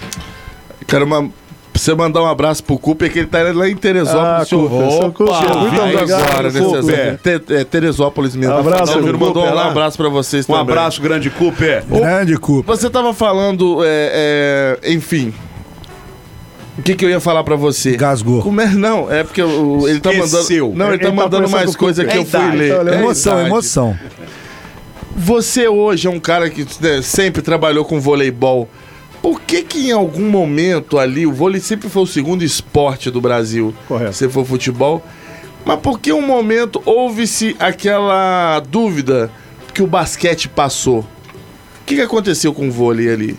[0.88, 1.30] Quero uma,
[1.82, 4.42] você mandar um abraço pro Cooper, que ele tá lá em Teresópolis.
[4.42, 4.70] Ah, senhor.
[4.70, 6.80] Cooper, seu Cooper, muito obrigado, agora, nesse Cooper.
[6.80, 7.18] exemplo.
[7.40, 8.54] Te- é, Teresópolis mesmo.
[8.56, 10.62] Abraço, Júnior mandou Cooper, um abraço pra vocês Um também.
[10.62, 11.84] abraço, grande Cooper.
[11.88, 12.76] Grande culpa.
[12.76, 15.34] Você tava falando, é, é, enfim.
[16.78, 17.98] O que, que eu ia falar pra você?
[17.98, 18.42] Gasgou.
[18.42, 18.68] Como é?
[18.68, 20.68] Não, é porque o- ele tá Esqueceu.
[20.68, 20.80] mandando.
[20.84, 22.22] Não, ele tá Ele tá mandando conversando mais coisa que Cooper.
[22.22, 22.82] eu fui É idade, ler.
[22.82, 23.50] então, É Emoção, idade.
[23.50, 23.98] emoção.
[25.16, 28.70] Você hoje é um cara que né, sempre trabalhou com voleibol.
[29.22, 33.22] Por que que em algum momento ali, o vôlei sempre foi o segundo esporte do
[33.22, 33.74] Brasil?
[33.88, 34.14] Correto.
[34.14, 35.04] Se for futebol.
[35.64, 39.30] Mas por que um momento houve-se aquela dúvida
[39.74, 41.02] que o basquete passou?
[41.02, 43.38] O que, que aconteceu com o vôlei ali?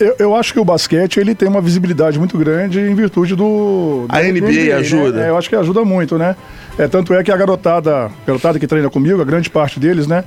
[0.00, 4.06] Eu, eu acho que o basquete ele tem uma visibilidade muito grande em virtude do.
[4.08, 5.20] A do NBA ajuda?
[5.20, 5.26] Né?
[5.26, 6.34] É, eu acho que ajuda muito, né?
[6.76, 10.24] É, tanto é que a garotada, garotada que treina comigo, a grande parte deles, né?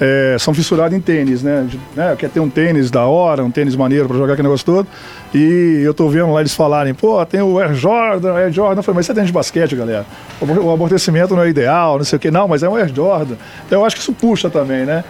[0.00, 1.66] É, são fissurados em tênis, né?
[1.96, 2.14] Né?
[2.18, 4.86] Quer ter um tênis da hora, um tênis maneiro pra jogar aquele negócio todo.
[5.34, 8.78] E eu tô vendo lá eles falarem, pô, tem o Air Jordan, Air Jordan.
[8.80, 10.06] Eu falei, mas você é tênis de basquete, galera.
[10.40, 12.30] O amor- O amortecimento não é ideal, não sei o que.
[12.30, 13.34] Não, mas é um Air Jordan.
[13.66, 15.04] Então eu acho que isso puxa também, né?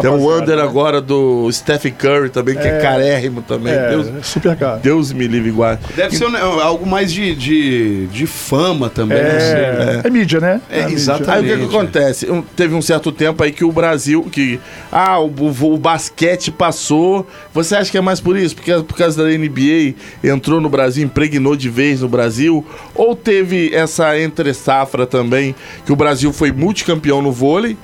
[0.00, 0.62] Tem o under né?
[0.62, 3.72] agora do Stephen Curry também, que é, carérrimo também.
[3.72, 4.80] É, Deus, super caro.
[4.80, 5.78] Deus me livre igual.
[5.96, 9.18] Deve ser um- algo mais de, de, de fama também.
[9.18, 10.00] sei, né?
[10.04, 10.60] É, é mídia, né?
[10.70, 10.94] É, mídia.
[10.94, 11.30] exatamente.
[11.30, 12.30] Aí o que, que acontece?
[12.30, 14.60] Um- teve um certo tempo aí que o Brasil, que
[14.92, 17.26] ah, o, o- o basquete passou.
[17.52, 18.54] Você acha que é mais por isso?
[18.54, 22.64] Porque por causa da NBA entrou no Brasil, impregnou de vez no Brasil?
[22.94, 25.54] Ou teve essa entre safra também,
[25.86, 27.76] que o Brasil foi multicampeão no vôlei?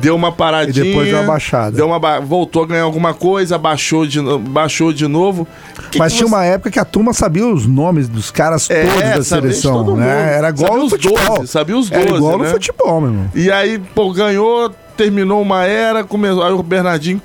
[0.00, 0.84] Deu uma paradinha.
[0.84, 1.76] E depois deu uma baixada.
[1.76, 5.46] Deu uma ba- voltou a ganhar alguma coisa, baixou de, no- baixou de novo.
[5.90, 8.68] Que Mas que tinha você- uma época que a turma sabia os nomes dos caras
[8.70, 10.34] É, todos da seleção, né?
[10.36, 11.36] Era igual Sabia no os futebol.
[11.38, 12.44] 12, sabia os Era 12, igual né?
[12.44, 13.30] no futebol, meu irmão.
[13.34, 17.20] E aí, pô, ganhou, terminou uma era, começou, aí o Bernardinho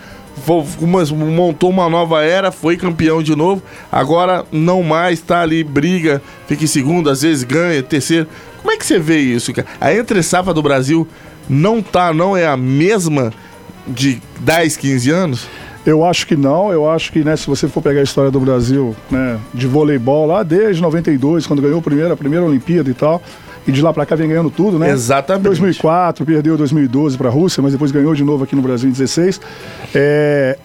[1.35, 3.61] montou uma nova era, foi campeão de novo.
[3.91, 8.27] Agora não mais, tá ali, briga, fica em segundo, às vezes ganha, terceiro.
[8.61, 9.67] Como é que você vê isso, cara?
[9.79, 11.07] A entre safra do Brasil
[11.51, 13.33] não tá, não é a mesma
[13.85, 15.47] de 10, 15 anos?
[15.85, 18.39] Eu acho que não, eu acho que, né, se você for pegar a história do
[18.39, 22.93] Brasil, né, de voleibol lá desde 92, quando ganhou o primeiro, a primeira Olimpíada e
[22.93, 23.21] tal,
[23.67, 24.89] e de lá pra cá vem ganhando tudo, né?
[24.89, 25.43] Exatamente.
[25.43, 29.41] 2004, perdeu 2012 pra Rússia, mas depois ganhou de novo aqui no Brasil em 16.
[29.93, 30.57] É,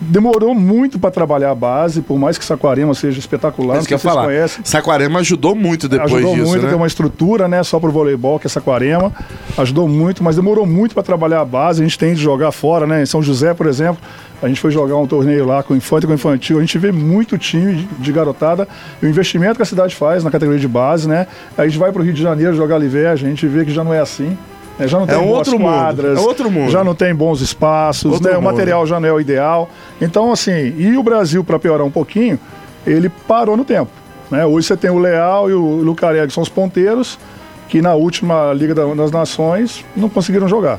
[0.00, 4.02] Demorou muito pra trabalhar a base, por mais que Saquarema seja espetacular, que eu vocês
[4.02, 4.26] falar.
[4.26, 4.64] conhecem.
[4.64, 6.68] Saquarema ajudou muito depois ajudou disso, muito, né?
[6.68, 9.12] tem uma estrutura, né, só pro voleibol, que é Saquarema.
[9.56, 11.82] Ajudou muito, mas demorou muito para trabalhar a base.
[11.82, 13.02] A gente tem de jogar fora, né?
[13.02, 14.00] Em São José, por exemplo,
[14.40, 16.58] a gente foi jogar um torneio lá com infantil com infantil.
[16.58, 18.68] A gente vê muito time de, garotada
[19.02, 21.26] e o investimento que a cidade faz na categoria de base, né?
[21.56, 23.92] A gente vai pro Rio de Janeiro jogar Liveja, a gente vê que já não
[23.92, 24.38] é assim.
[24.78, 24.86] Né?
[24.88, 26.70] Já não tem um boas outro mundo, quadras, é outro mundo.
[26.70, 28.36] já não tem bons espaços, Outro né?
[28.36, 28.52] O mundo.
[28.52, 29.68] material já não é o ideal.
[30.00, 32.38] Então, assim, e o Brasil, para piorar um pouquinho,
[32.86, 33.90] ele parou no tempo.
[34.30, 34.44] Né?
[34.46, 37.18] Hoje você tem o Leal e o Lucarelli, que são os ponteiros,
[37.68, 40.78] que na última Liga da- das Nações não conseguiram jogar.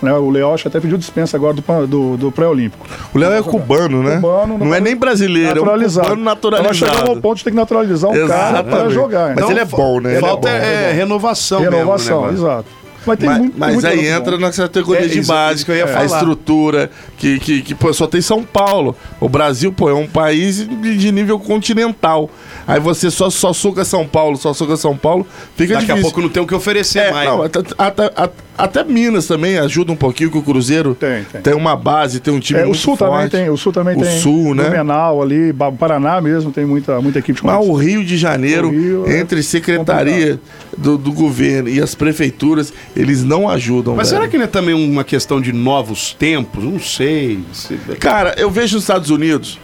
[0.00, 0.12] Né?
[0.12, 2.86] O Leal acho que até pediu dispensa agora do, do, do pré-olímpico.
[3.12, 4.16] O Léo é cubano, né?
[4.16, 6.06] Cubano, não, é nem brasileiro, naturalizado.
[6.08, 7.20] é um cubano Então nós chegamos ao naturalizado.
[7.20, 8.94] ponto de ter que naturalizar um cara para Exatamente.
[8.94, 9.26] jogar.
[9.30, 10.14] Mas Então, ele é bom, né?
[10.16, 10.54] É Falta bom.
[10.54, 12.68] é, renovação, renovação, mesmo, né, exato.
[13.06, 14.38] Mas tem Mas, muito mas muito aí entra bom.
[14.38, 16.04] na categoria É, de base, que eu ia a falar.
[16.06, 18.94] estrutura, que, que, que pô, só tem São Paulo.
[19.20, 22.30] O Brasil, pô, é um país de nível continental.
[22.68, 25.26] Aí você só, só suga São Paulo, só suga São Paulo,
[25.56, 25.98] fica Daqui difícil.
[25.98, 27.28] a pouco não tem o que oferecer É, mais.
[27.28, 28.12] não, até, até-
[28.56, 31.54] até- Minas também ajuda um pouquinho, que o Cruzeiro Tem, tem.
[31.54, 33.10] uma base, tem um time É, o Sul forte.
[33.10, 34.18] também tem, o Sul também O tem.
[34.20, 34.64] Sul, né?
[34.64, 37.72] Blumenau ali, Paraná mesmo, tem muita, muita equipe de Mas o.
[37.72, 40.38] Rio de Janeiro, O Rio é entre secretaria
[40.76, 43.94] do, do governo e as prefeituras, eles não ajudam.
[43.96, 44.20] Mas velho.
[44.22, 46.62] será que não é também uma questão de novos tempos?
[46.64, 47.40] Não sei.
[47.52, 49.58] Se- Cara, eu vejo os Estados Unidos,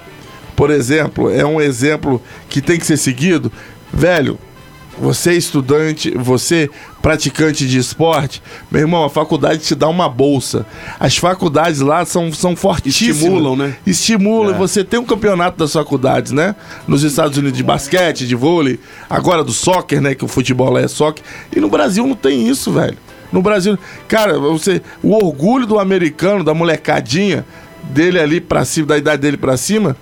[0.56, 3.50] por exemplo, é um exemplo que tem que ser seguido.
[3.92, 4.38] Velho,
[4.98, 6.70] você é estudante, você
[7.02, 10.64] praticante de esporte, meu irmão, a faculdade te dá uma bolsa.
[10.98, 13.16] As faculdades lá são, são fortíssimas.
[13.16, 13.76] Estimulam, né?
[13.86, 14.56] Estimulam.
[14.56, 16.54] Você tem um campeonato das faculdades, né?
[16.86, 18.78] Nos Estados Unidos de basquete, de vôlei,
[19.10, 20.14] agora do soccer, né?
[20.14, 21.24] Que o futebol é soccer.
[21.54, 22.96] E no Brasil não tem isso, velho.
[23.30, 27.44] No Brasil, cara, você, o orgulho do americano, da molecadinha
[27.82, 29.96] dele ali pra cima, da idade dele pra cima,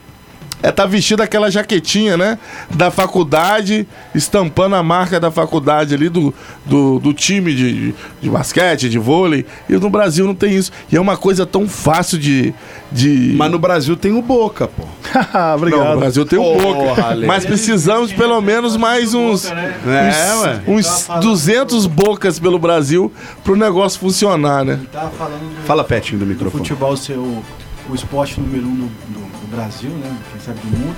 [0.62, 2.38] é tá vestido aquela jaquetinha, né?
[2.70, 6.32] Da faculdade, estampando a marca da faculdade ali, do,
[6.64, 9.44] do, do time de, de basquete, de vôlei.
[9.68, 10.70] E no Brasil não tem isso.
[10.90, 12.54] E é uma coisa tão fácil de.
[12.90, 13.34] de...
[13.36, 14.84] Mas no Brasil tem o Boca, pô.
[15.56, 15.84] Obrigado.
[15.84, 17.00] Não, no Brasil tem Porra, pouco.
[17.02, 17.26] Ale.
[17.26, 20.60] Mas precisamos pelo menos mais uns, É, ué.
[20.66, 24.78] uns, uns 200 bocas pelo Brasil pro negócio funcionar, né?
[25.18, 26.62] Falando do, Fala pertinho do do microfone.
[26.62, 27.42] futebol ser o,
[27.90, 30.18] o esporte número um do, do- do Brasil, né?
[30.30, 30.96] Quem sabe do mundo.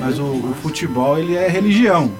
[0.00, 2.12] Mas o, o futebol, ele é religião.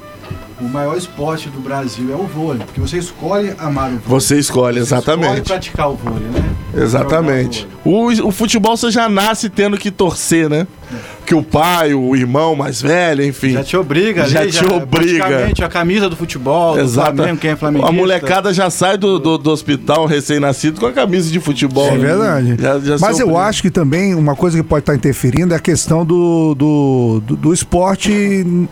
[0.58, 4.02] O maior esporte do Brasil é o vôlei, porque você escolhe amar o vôlei.
[4.06, 5.42] Você escolhe, Você escolhe exatamente.
[5.42, 6.42] praticar o vôlei, né?
[6.74, 7.68] Exatamente.
[7.84, 10.66] O, o futebol você já nasce tendo que torcer, né?
[11.26, 13.50] Que o pai, o irmão mais velho, enfim.
[13.50, 14.86] Já te obriga, ali, Já te obriga.
[15.26, 17.16] praticamente A camisa do futebol, do Exato.
[17.16, 17.90] Flamengo, quem é flamenguista.
[17.90, 21.88] A molecada já sai do, do, do hospital recém-nascido com a camisa de futebol.
[21.88, 21.98] É né?
[21.98, 22.56] verdade.
[22.58, 25.60] Já- já Mas eu acho que também uma coisa que pode estar interferindo é a
[25.60, 28.66] questão do, do, do, do esporte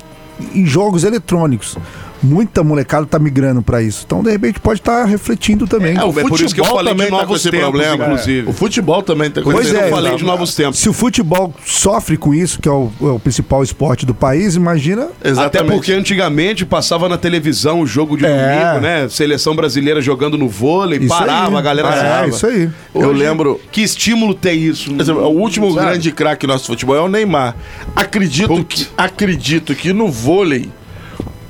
[0.54, 1.76] em- jogos eletrônicos.
[2.24, 4.02] Muita molecada tá migrando pra isso.
[4.06, 5.96] Então, de repente, pode estar refletindo também.
[5.96, 7.50] É, o É por isso que eu futebol falei de também tá com novos esse
[7.50, 8.04] tempos, problema.
[8.04, 8.48] inclusive.
[8.48, 10.78] O futebol também tá com Pois esse é, eu falei de novos tempos.
[10.78, 14.54] Se o futebol sofre com isso, que é o, é o principal esporte do país,
[14.56, 15.08] imagina.
[15.22, 15.56] Exatamente.
[15.58, 18.28] Até porque antigamente passava na televisão o jogo de É.
[18.28, 19.08] domingo, né?
[19.08, 21.56] Seleção brasileira jogando no vôlei, Isso parava, aí.
[21.56, 22.28] a galera É, parava.
[22.28, 22.70] isso aí.
[22.94, 24.94] Eu Hoje, lembro- Que estímulo tem isso?
[24.98, 25.86] Exemplo, o último Sabe?
[25.88, 27.54] grande craque nosso futebol é o Neymar.
[27.94, 28.84] Acredito Putz.
[28.84, 30.70] que, acredito que no vôlei,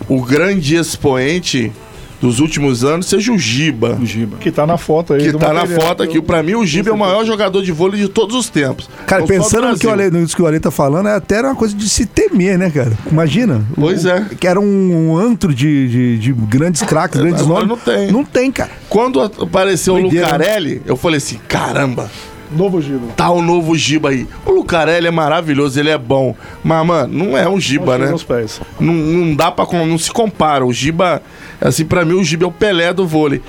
[0.09, 1.73] o grande expoente
[2.21, 3.99] dos últimos anos seja o Giba.
[4.01, 4.39] O Giba.
[4.39, 5.25] Que tá na foto aí.
[5.25, 5.81] Que do tá na material.
[5.83, 6.23] foto aqui.
[6.23, 8.89] Pra mim, o Giba é o maior jogador de vôlei de todos os tempos.
[9.07, 9.91] Cara, Não do pensando no que, o.
[9.91, 12.57] Ale, nisso que o Ale tá falando, é até era uma coisa de se temer,
[12.57, 12.93] né, cara?
[13.11, 13.63] Imagina.
[13.75, 14.27] Pois O- é.
[14.41, 17.85] Que era um antro de, de, de grandes craques, grandes agora nomes.
[17.87, 18.11] não tem.
[18.13, 18.71] Não tem, cara.
[18.89, 22.11] Quando apareceu Doideira, o Lucarelli, eu falei assim: caramba,
[22.51, 23.09] Novo Giba.
[23.17, 24.27] tá o novo Giba aí.
[24.47, 26.35] O Lucarelli é maravilhoso, ele é bom.
[26.63, 28.11] Mas, mano, não é um Giba, né?
[28.11, 28.61] Nos pés.
[28.79, 29.67] Não, não dá pra.
[29.67, 30.65] com- Não se compara.
[30.65, 31.23] O Giba,
[31.61, 33.41] assim, pra mim, o Giba é o Pelé do vôlei.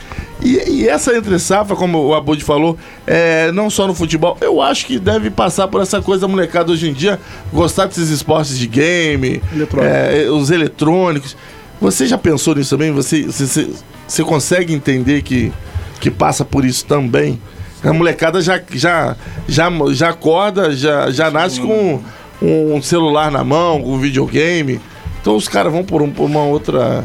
[0.42, 2.78] E, e essa entre safra, como o Abud falou,
[3.08, 6.72] é, não só no futebol, eu acho que deve passar por essa coisa da molecada
[6.72, 7.20] hoje em dia,
[7.54, 9.94] gostar desses esportes de game, Eletrônico.
[9.96, 11.38] é, os eletrônicos.
[11.80, 12.92] Você já pensou nisso também?
[12.92, 13.70] Você, você, você-
[14.08, 15.52] você consegue entender que,
[16.00, 17.40] que passa por isso também?
[17.84, 19.16] A molecada já, já,
[19.48, 22.02] já, já acorda, já, já nasce com
[22.42, 24.80] um celular na mão, com um videogame.
[25.22, 27.04] Então os caras vão por, um- por uma outra.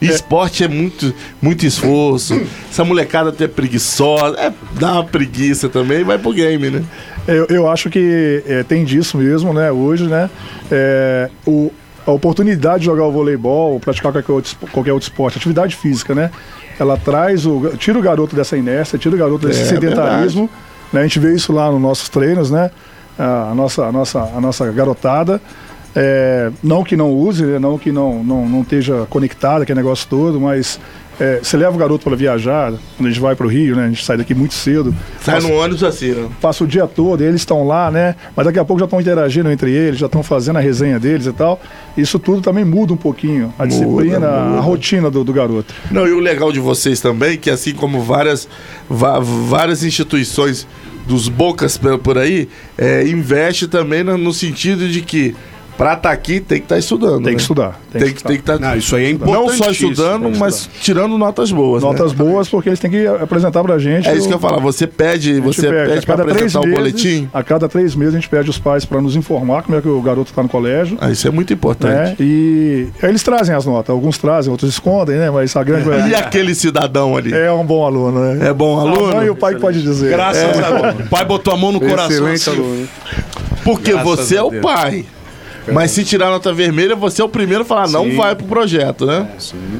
[0.00, 2.40] Esporte é muito, muito esforço.
[2.70, 4.36] Essa molecada até preguiçosa.
[4.38, 6.82] É, dá uma preguiça também vai pro game, né?
[7.28, 9.70] Eu, eu acho que é, tem disso mesmo, né?
[9.70, 10.28] Hoje, né?
[10.72, 11.70] É, o,
[12.06, 16.30] a oportunidade de jogar o voleibol, praticar qualquer outro, qualquer outro esporte, atividade física, né?
[16.78, 17.76] Ela traz o.
[17.78, 20.50] tira o garoto dessa inércia, tira o garoto desse É, sedentarismo.
[20.92, 21.00] Né?
[21.00, 22.70] A gente vê isso lá nos nossos treinos, né?
[23.18, 25.40] A, a nossa, a, nossa, a nossa garotada.
[25.94, 27.58] É, não que não use, né?
[27.58, 30.80] não que não, não, não esteja conectada, aquele negócio todo, mas
[31.20, 33.84] é, você leva o garoto para viajar, quando a gente vai para o Rio, né?
[33.84, 34.94] A gente sai daqui muito cedo.
[35.20, 36.28] Sai passa- no ônibus assim, né?
[36.40, 38.16] passa o dia todo, eles estão lá, né?
[38.34, 41.26] Mas daqui a pouco já estão interagindo entre eles, já estão fazendo a resenha deles
[41.26, 41.60] e tal.
[41.96, 44.60] Isso tudo também muda um pouquinho a disciplina, a muda.
[44.62, 45.74] rotina do, do garoto.
[45.90, 48.48] Não, e o legal de vocês também, que assim como várias,
[48.88, 50.66] várias instituições
[51.06, 55.34] dos bocas por, aí, é, investe também no sentido de que
[55.76, 57.16] pra estar aqui tem que estar estudando.
[57.24, 57.34] Tem né?
[57.34, 57.80] que estudar.
[57.90, 58.58] Tem, que tem que estar.
[58.58, 59.56] Não, isso aí é não importante.
[59.58, 61.82] só estudando, mas tirando notas boas.
[61.82, 61.88] né?
[61.88, 64.08] Notas boas, porque eles têm que apresentar pra gente.
[64.08, 64.58] É isso o- que eu ia falar.
[64.60, 67.28] Você pede, você pede, pra apresentar o boletim.
[67.32, 69.88] A cada três meses a gente pede os pais para nos informar como é que
[69.88, 70.96] o garoto está no colégio.
[71.00, 71.54] Ah, isso é muito Né?
[71.54, 72.16] importante.
[72.22, 73.90] E aí eles trazem as notas.
[73.90, 75.30] Alguns trazem, outros escondem, né?
[75.30, 77.32] Mas a grande E aquele cidadão ali?
[77.34, 78.48] é um bom aluno, né?
[78.48, 79.16] É bom A aluno?
[79.16, 80.10] mãe e o pai pode dizer.
[80.10, 81.06] Graças a Deus.
[81.06, 82.10] O pai botou a mão no coração.
[82.34, 82.88] Excelente assim, aluno.
[83.64, 84.62] Porque Graças você é o Deus.
[84.62, 85.04] pai.
[85.70, 89.06] Mas se tirar nota vermelha, você é o primeiro a falar, não vai pro projeto,
[89.06, 89.28] né?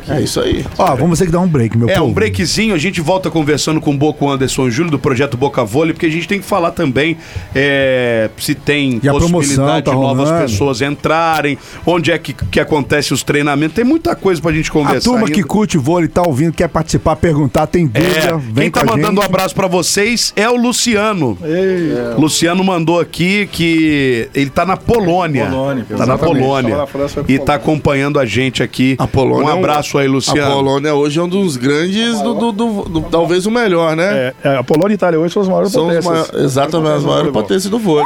[0.08, 0.64] É isso aí.
[0.78, 2.06] Ó, vamos ter que dar um break, meu É, povo.
[2.06, 5.92] um breakzinho, a gente volta conversando com o Boco Anderson Júlio do projeto Boca Vôlei,
[5.92, 7.16] porque a gente tem que falar também
[7.54, 10.46] é, se tem E a possibilidade tá de novas rolando.
[10.46, 14.72] pessoas entrarem, onde é que, que acontece os treinamentos, tem muita coisa pra gente A
[14.72, 15.10] conversar.
[15.10, 15.46] turma que ainda.
[15.46, 18.96] curte vôlei, tá ouvindo, quer participar, perguntar, tem dúvida, É, vem quem tá com a
[18.96, 19.30] mandando um gente.
[19.34, 21.36] abraço pra vocês é o Luciano.
[21.42, 25.46] Ei, Luciano mandou aqui que ele tá na Polônia.
[25.46, 25.71] Polônia.
[25.80, 25.98] Polônia.
[25.98, 26.76] Tá na Polônia.
[26.76, 27.54] na França, E tá Polônia.
[27.54, 28.94] acompanhando a gente aqui.
[28.98, 30.54] A Polônia um é abraço aí, A Luciano.
[30.54, 34.32] Polônia hoje é um dos grandes, do, do- do- do- talvez o melhor, né?
[34.44, 36.12] É, é, a Polônia e a Itália hoje são as maiores São os potências.
[36.30, 38.04] maiores, exatamente as maiores potências do vôlei.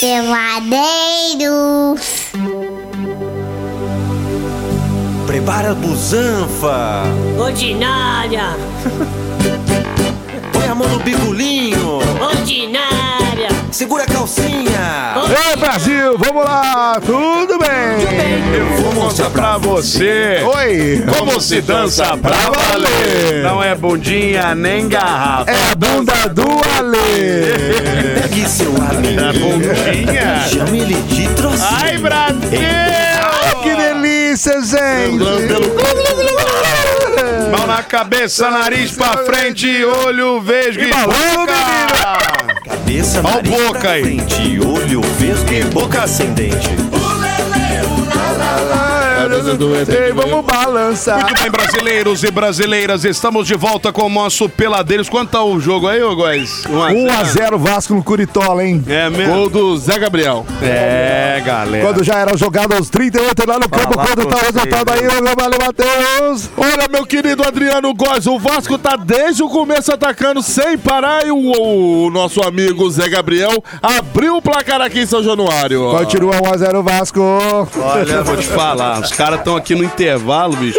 [0.00, 0.76] Peladeiros.
[5.26, 7.02] Prepara a busanfa.
[7.38, 8.56] Ordinária.
[10.52, 11.98] Põe a mão no bigolinho.
[12.20, 12.95] Ordinária.
[13.70, 15.14] Segura a calcinha.
[15.50, 17.68] Ei, Brasil, vamos lá, tudo bem?
[18.54, 23.42] Eu vou mostrar pra você Oi, como se dança pra valer.
[23.42, 25.50] Não é bundinha nem garrafa.
[25.50, 26.46] é a bunda do
[26.78, 26.96] Ale.
[28.22, 29.20] Pegue seu É amigo.
[29.40, 30.48] bundinha.
[30.48, 31.68] Chame ele de trocinho.
[31.82, 32.40] Ai, Brasil!
[33.62, 35.18] Que delícia, gente.
[37.50, 42.45] Mão na cabeça, nariz pra frente, olho, vejo e boca.
[42.86, 44.02] Cabeça, Ó o nariz boca pra aí.
[44.02, 46.70] frente, olho, vesgo e boca ascendente.
[49.28, 51.20] Ei, vamos balançar.
[51.24, 55.08] Muito bem, brasileiros e brasileiras, estamos de volta com o nosso Peladeiros.
[55.08, 56.62] Quanto tá o jogo aí, ô Góis?
[56.66, 58.84] 1x0 Vasco no Curitola, hein?
[58.86, 59.34] É mesmo?
[59.34, 60.46] Gol do Zé Gabriel.
[60.62, 61.84] É, galera.
[61.86, 65.58] Quando já era jogado aos 38 lá no campo, quando tá o resultado aí, Valeu,
[65.60, 66.50] Matheus.
[66.56, 71.30] Olha, meu querido Adriano Góes, o Vasco tá desde o começo atacando sem parar e
[71.30, 75.90] o, o nosso amigo Zé Gabriel abriu o placar aqui em São Januário.
[75.90, 77.20] Continua 1x0 Vasco.
[77.80, 80.78] Olha, vou te falar, os caras estão aqui no intervalo, bicho,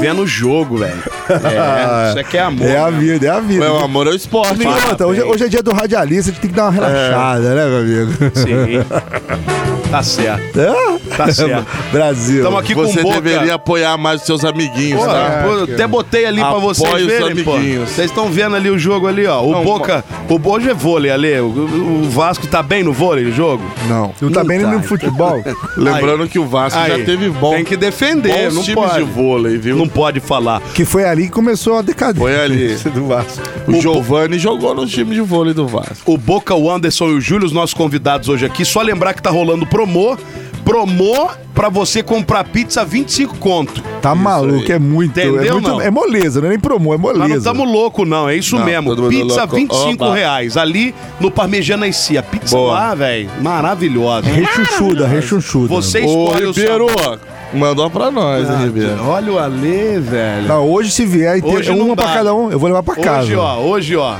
[0.00, 1.02] vendo o jogo, velho.
[1.30, 2.66] É, isso aqui é amor.
[2.66, 2.98] É a né?
[2.98, 3.64] vida, é a vida.
[3.64, 4.66] É, o amor é o esporte.
[4.66, 7.66] Outra, hoje, hoje é dia do radialista, a gente tem que dar uma relaxada, né,
[7.66, 8.12] meu amigo?
[8.34, 9.68] Sim.
[9.90, 10.60] Tá certo.
[10.60, 11.16] É?
[11.16, 11.66] Tá certo.
[11.90, 12.38] Brasil.
[12.38, 13.20] Estamos aqui Você com o Boca.
[13.20, 15.44] deveria apoiar mais os seus amiguinhos, Pô, tá?
[15.44, 17.54] pô, até botei ali pra Apoie vocês os verem, pô.
[17.54, 17.90] amiguinhos.
[17.90, 19.42] Vocês estão vendo ali o jogo ali, ó.
[19.42, 21.40] O Não, Boca, o hoje é vôlei, Ale.
[21.40, 23.64] O, o Vasco tá bem no vôlei, o jogo?
[23.88, 24.12] Não.
[24.20, 25.42] Não tá bem nem no futebol?
[25.76, 29.04] Lembrando que o Vasco Aí, já teve bom, Tem que defender, bons não times pode.
[29.04, 29.76] de vôlei, viu?
[29.76, 30.60] Não pode falar.
[30.74, 32.20] Que foi ali que começou a decadência.
[32.20, 32.74] Foi ali.
[32.94, 33.42] do Vasco.
[33.66, 36.12] O Giovani jogou no time de vôlei do Vasco.
[36.12, 38.64] O Boca, o Anderson e o Júlio, os nossos convidados hoje aqui.
[38.64, 40.16] Só lembrar que tá rolando promô.
[40.64, 43.82] Promô pra você comprar pizza 25 conto.
[44.02, 45.18] Tá maluco, é muito.
[45.18, 45.80] Entendeu, é, muito não?
[45.80, 47.38] é moleza, não é nem promo, é Nós não moleza.
[47.38, 48.28] estamos loucos, não.
[48.28, 49.08] É isso Não, mesmo.
[49.08, 49.56] Pizza louco.
[49.56, 50.14] 25 Oba.
[50.14, 50.56] reais.
[50.56, 52.18] Ali no Parmegiana em si.
[52.18, 52.72] A pizza Boa.
[52.74, 54.28] lá, velho, maravilhosa.
[54.28, 55.68] Rechonchuda, rechonchuda.
[55.68, 57.20] Você Ô, escolhe o Ribeiro, sabor.
[57.54, 59.04] Mandou pra nós, hein, Ribeiro.
[59.06, 60.46] Olha o Ale, velho.
[60.48, 62.02] Não, hoje se vier e ter Hoje não uma dá.
[62.04, 63.22] pra cada um, eu vou levar pra casa.
[63.22, 64.16] Hoje, ó, hoje, ó.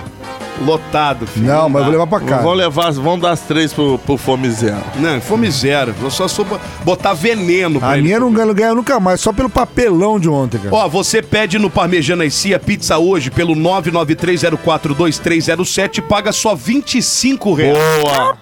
[0.66, 1.46] Lotado, filho.
[1.46, 2.42] Não, mas eu vou levar pra casa.
[2.42, 4.82] Vão levar, vão dar as três pro, pro Fome Zero.
[4.96, 5.94] Não, fome zero.
[6.02, 8.08] Eu só sou bo- botar veneno pra A ele.
[8.08, 10.74] minha não ganha, ganha nunca mais, só pelo papelão de ontem, cara.
[10.74, 17.54] Ó, você pede no Parmegiana e Cia pizza hoje pelo 993042307 e paga só 25
[17.54, 17.78] reais.
[18.02, 18.36] Boa!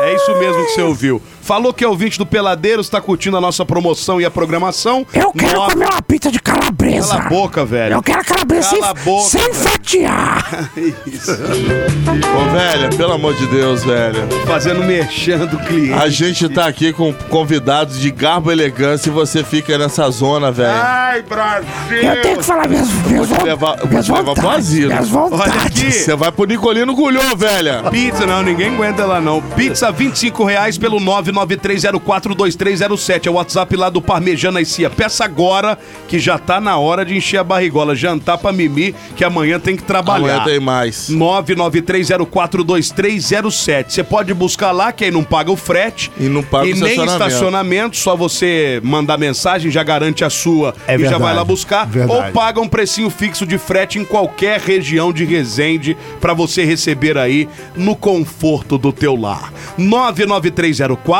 [0.00, 1.22] É isso mesmo que você ouviu.
[1.42, 5.06] Falou que é ouvinte do Peladeiros, tá curtindo a nossa promoção e a programação.
[5.12, 7.08] Eu quero Nove- comer uma pizza de calabresa.
[7.08, 7.94] Cala a boca, velho.
[7.94, 10.70] Eu quero calabresa Cala a sem, boca, sem fatiar.
[11.06, 11.32] Isso.
[11.32, 14.28] Ô, velho, pelo amor de Deus, velho.
[14.46, 15.92] Fazendo merchan do cliente.
[15.94, 20.52] A gente tá aqui com convidados de garbo e elegância e você fica nessa zona,
[20.52, 20.70] velho.
[20.72, 21.68] Ai, Brasil!
[22.02, 24.42] Eu tenho que falar minhas, minhas, te von- levar- eu vou minhas te levar pro
[24.42, 24.66] vontades.
[24.68, 24.92] asilo.
[25.32, 25.90] Olha aqui.
[25.92, 27.82] Você vai pro Nicolino Gulhão, velha.
[27.90, 29.40] Pizza, não, ninguém aguenta lá não.
[29.42, 31.00] Pizza, 25 reais pelo
[31.32, 33.26] 993042307.
[33.26, 34.90] É o WhatsApp lá do Parmejana e Cia.
[34.90, 37.94] Peça agora, que já tá na hora de encher a barrigola.
[37.94, 40.36] Jantar pra Mimi, que amanhã tem que trabalhar.
[40.36, 41.10] Amanhã tem mais.
[41.10, 43.90] 993042307.
[43.90, 46.10] Você pode buscar lá, que aí não paga o frete.
[46.18, 47.96] E não paga e o nem estacionamento.
[47.96, 51.86] Só você mandar mensagem, já garante a sua É e já verdade, vai lá buscar.
[51.86, 52.26] verdade.
[52.26, 57.16] Ou paga um precinho fixo de frete em qualquer região de Resende pra você receber
[57.16, 59.52] aí no conforto do teu lar.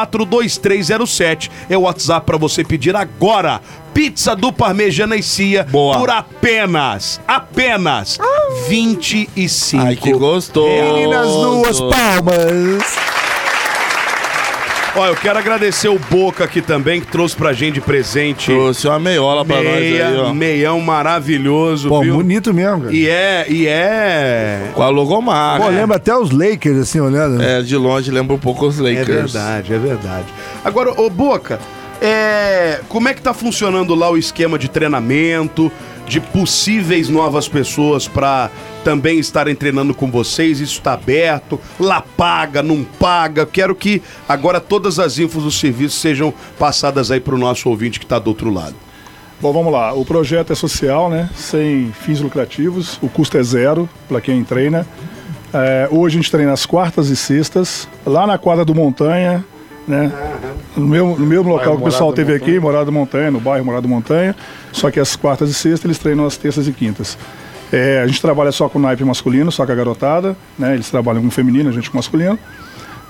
[0.07, 3.61] 993042307 é o WhatsApp pra você pedir agora.
[3.93, 5.99] Pizza do Parmejana e Cia Boa.
[5.99, 8.19] por apenas, apenas
[8.69, 10.67] 25 Ai, que gostoso.
[10.69, 13.10] Meninas duas palmas.
[15.01, 18.51] Ó, eu quero agradecer o Boca aqui também, que trouxe pra gente de presente.
[18.53, 20.35] Trouxe uma meiola pra nós Meia, aí, ó.
[20.35, 22.17] meião maravilhoso, Pô, viu?
[22.17, 22.95] bonito mesmo, cara.
[22.95, 24.71] E é, e é...
[24.75, 25.65] Com a logomarca.
[25.65, 27.43] Pô, lembra até os Lakers, assim, olhando.
[27.43, 29.33] É, de longe lembra um pouco os É Lakers.
[29.33, 30.27] verdade, é verdade.
[30.63, 31.59] Agora, ô Boca,
[32.03, 35.73] é, como é que tá funcionando lá o esquema de treinamento,
[36.11, 38.51] de possíveis novas pessoas pra
[38.83, 40.59] também estarem treinando com vocês?
[40.59, 41.61] Isso está aberto?
[41.79, 43.47] Lá paga, não paga?
[43.47, 48.07] Quero que agora todas as infos do serviço sejam passadas aí pro nosso ouvinte que
[48.07, 48.75] tá do outro lado.
[49.41, 49.93] Bom, vamos lá.
[49.95, 51.31] O projeto é social, né?
[51.37, 52.99] Sem fins lucrativos.
[53.01, 54.85] O custo é zero para quem treina.
[55.55, 59.45] É, hoje a gente treina às quartas e sextas, lá na quadra do Montanha,
[59.87, 60.13] né?
[60.77, 62.51] No mesmo, no mesmo local que o pessoal teve Montanha.
[62.53, 64.37] aqui, Morada Montanha, no bairro Morada Montanha,
[64.73, 67.19] só que as quartas e sextas eles treinam as terças e quintas.
[67.73, 70.75] É, a gente trabalha só com naipe masculino, só com a garotada, né?
[70.75, 72.39] Eles trabalham com feminino, a gente com masculino.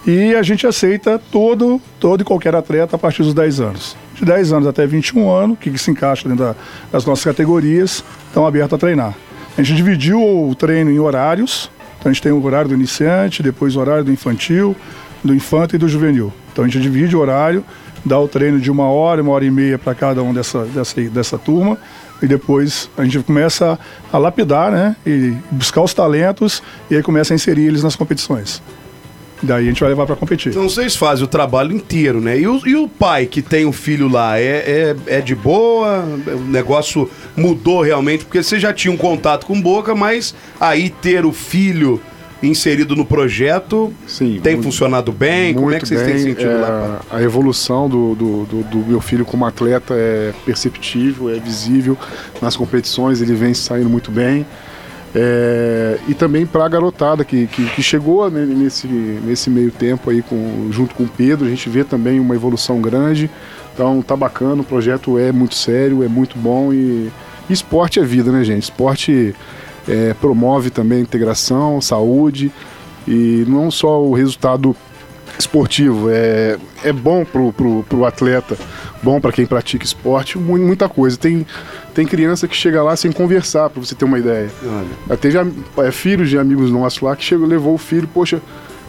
[0.07, 3.97] E a gente aceita todo, todo e qualquer atleta a partir dos 10 anos.
[4.15, 6.55] De 10 anos até 21 anos, que, que se encaixa dentro da-
[6.91, 9.15] das nossas categorias, estão abertos a treinar.
[9.59, 11.71] A gente dividiu o treino em horários.
[11.99, 14.75] Então a gente tem o horário do iniciante, depois o horário do infantil,
[15.23, 16.33] do infanto e do juvenil.
[16.53, 17.65] Então a gente divide o horário,
[18.05, 21.01] dá o treino de uma hora, uma hora e meia para cada um dessa, dessa,
[21.03, 21.79] dessa turma.
[22.23, 23.79] E depois a gente começa
[24.13, 24.95] a lapidar, né?
[25.07, 28.63] E buscar os talentos e aí começa a inserir eles nas competições.
[29.43, 30.51] Daí a gente vai levar para competir.
[30.51, 32.39] Então vocês fazem o trabalho inteiro, né?
[32.39, 36.05] E o, e o pai que tem o filho lá, é, é, é de boa?
[36.27, 38.25] O negócio mudou realmente?
[38.25, 42.01] Porque você já tinha um contato com Boca, mas aí ter o filho
[42.43, 45.53] inserido no projeto Sim, tem muito- funcionado bem?
[45.55, 47.01] Como é que vocês têm bem, sentido é, lá?
[47.11, 51.97] A evolução do, do, do- do meu filho como atleta é perceptível, é visível
[52.41, 54.47] nas competições, ele vem saindo muito bem.
[55.15, 60.09] É, e também para a garotada que, que, que chegou ne- nesse, nesse meio tempo
[60.09, 63.29] aí com, junto com o Pedro, a gente vê também uma evolução grande.
[63.75, 67.11] Então tá bacana, o projeto é muito sério, é muito bom e,
[67.49, 68.63] e esporte é vida, né, gente?
[68.63, 69.35] Esporte
[69.91, 72.51] é, promove também a integração, saúde
[73.09, 74.75] e não só o resultado
[75.39, 78.57] esportivo, é, é bom pro, pro, pro atleta,
[79.03, 81.17] bom para quem pratica esporte, mu- muita coisa.
[81.17, 81.47] Tem,
[81.95, 84.51] tem criança que chega lá sem conversar, para você ter uma ideia.
[85.09, 85.47] Até já
[85.79, 88.41] é, filhos de amigos nossos lá que chegou, levou o filho, poxa,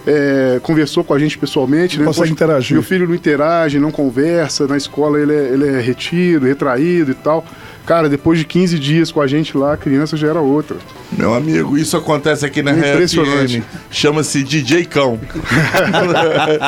[0.06, 2.06] é, conversou com a gente pessoalmente, né?
[2.06, 2.74] consegue Poxa, interagir.
[2.74, 7.16] Meu filho não interage, não conversa, na escola ele é, ele é retido, retraído e
[7.16, 7.46] tal.
[7.86, 10.78] Cara, depois de 15 dias com a gente lá, a criança já era outra.
[11.12, 13.64] Meu amigo, isso acontece aqui na Impressionante.
[13.90, 15.20] Chama-se DJ Cão.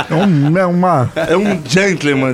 [0.10, 1.10] É, um- é uma.
[1.16, 2.34] É um gentleman.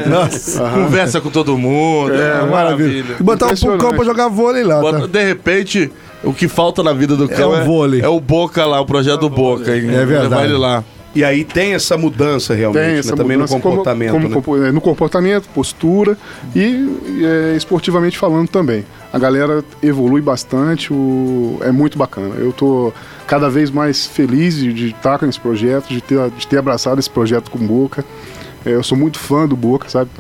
[0.74, 2.14] Conversa com todo mundo.
[2.14, 3.16] É, maravilha.
[3.20, 3.82] E botar o Impressionante.
[3.82, 5.08] cão pra jogar vôlei lá, Bota- tá?
[5.08, 5.92] De repente,
[6.24, 8.02] o que falta na vida do cão o é, vôlei.
[8.02, 9.76] é o Boca lá, o projeto do Boca.
[9.76, 9.90] hein?
[9.90, 10.24] É verdade.
[10.30, 10.84] Levar ele lá.
[11.16, 13.00] E aí tem essa mudança realmente, Tem né?
[13.00, 14.30] essa também mudança no comportamento, como, né?
[14.36, 16.16] como compo- é, no comportamento, postura
[16.56, 16.88] e,
[17.24, 18.86] é, esportivamente falando também.
[19.12, 22.36] A galera evolui bastante, o, é muito bacana.
[22.36, 22.94] Eu tô
[23.26, 27.50] cada vez mais feliz de, estar nesse projeto, de ter, de ter abraçado esse projeto
[27.50, 28.06] com Boca.
[28.64, 30.12] É, eu sou muito fã do Boca, sabe?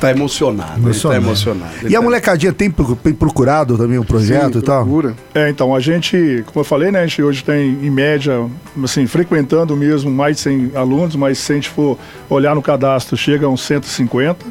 [0.00, 1.24] Tá emocionado, tá Emocionado.
[1.24, 1.72] emocionado.
[1.88, 4.84] E a molecadinha tem, pro- tem procurado também o projeto Sim, e tal?
[4.84, 5.14] procura.
[5.34, 8.46] É, então, a gente, como eu falei, né, a gente hoje tem, em média,
[8.84, 11.98] assim, frequentando mesmo mais de 100 alunos, mas se a gente for
[12.30, 14.46] olhar no cadastro, chega a uns 150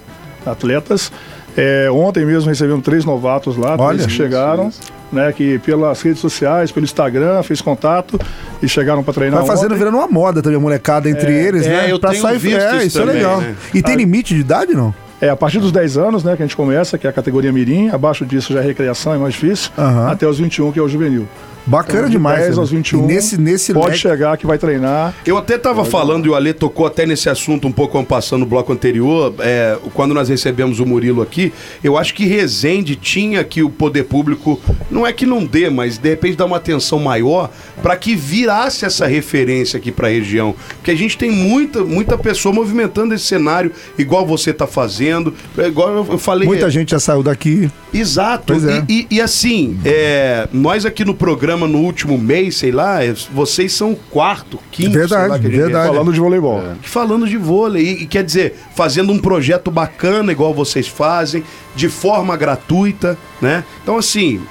[0.46, 1.12] atletas.
[1.56, 3.96] É, ontem mesmo recebemos três novatos lá, Olha.
[3.98, 4.70] três que chegaram,
[5.12, 8.20] né, que pelas redes sociais, pelo Instagram, fez contato
[8.62, 9.78] e chegaram para treinar Vai fazendo, ontem.
[9.80, 11.92] virando uma moda também, a molecada entre eles, é, né?
[11.92, 13.42] eu tenho visto é, isso isso é também, legal.
[13.42, 13.56] né?
[13.74, 14.94] E tem limite de idade, não?
[15.20, 17.52] É, a partir dos 10 anos, né, que a gente começa, que é a categoria
[17.52, 20.12] mirim, abaixo disso já é recreação, é mais difícil, Aham.
[20.12, 21.28] até os 21, que é o juvenil.
[21.68, 22.40] Bacana Então, de demais.
[22.40, 22.60] 10 né?
[22.62, 25.14] aos 21, E nesse, nesse Pode leque- chegar que vai treinar.
[25.26, 28.46] Eu até tava falando, e o Ale tocou até nesse assunto um pouco passando no
[28.46, 31.52] bloco anterior, é, quando nós recebemos o Murilo aqui,
[31.84, 35.98] eu acho que Resende tinha que o poder público, não é que não dê, mas
[35.98, 37.50] de repente dar uma atenção maior
[37.82, 40.56] para que virasse essa referência aqui para a região.
[40.78, 45.68] Porque a gente tem muita, muita pessoa movimentando esse cenário, igual você tá fazendo, é,
[45.68, 46.48] igual eu falei.
[46.48, 47.70] Muita gente já saiu daqui.
[47.94, 48.54] Exato.
[48.54, 48.86] É.
[48.88, 53.14] E, e- e assim, é, nós aqui no programa, no último mês, sei lá, é,
[53.34, 55.88] vocês são o quarto, quinto, Verdade, sei lá, que a gente verdade.
[55.88, 56.62] Falando de voleibol.
[56.82, 57.84] falando de vôlei.
[57.84, 61.42] E, e quer dizer, fazendo um projeto bacana, igual vocês fazem,
[61.74, 63.64] de forma gratuita, né?
[63.82, 64.42] Então, assim,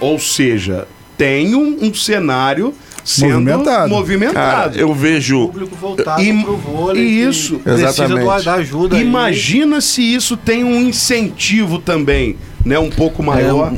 [0.00, 3.88] ou seja, tem um, um cenário sendo Movimentado.
[3.88, 4.34] movimentado.
[4.72, 5.46] Cara, eu vejo.
[5.48, 7.02] público voltado E- pro vôlei.
[7.02, 8.96] e isso, precisa do- da ajuda.
[8.96, 9.02] aí.
[9.02, 12.78] Imagina se isso tem um incentivo também, né?
[12.78, 13.72] Um pouco maior.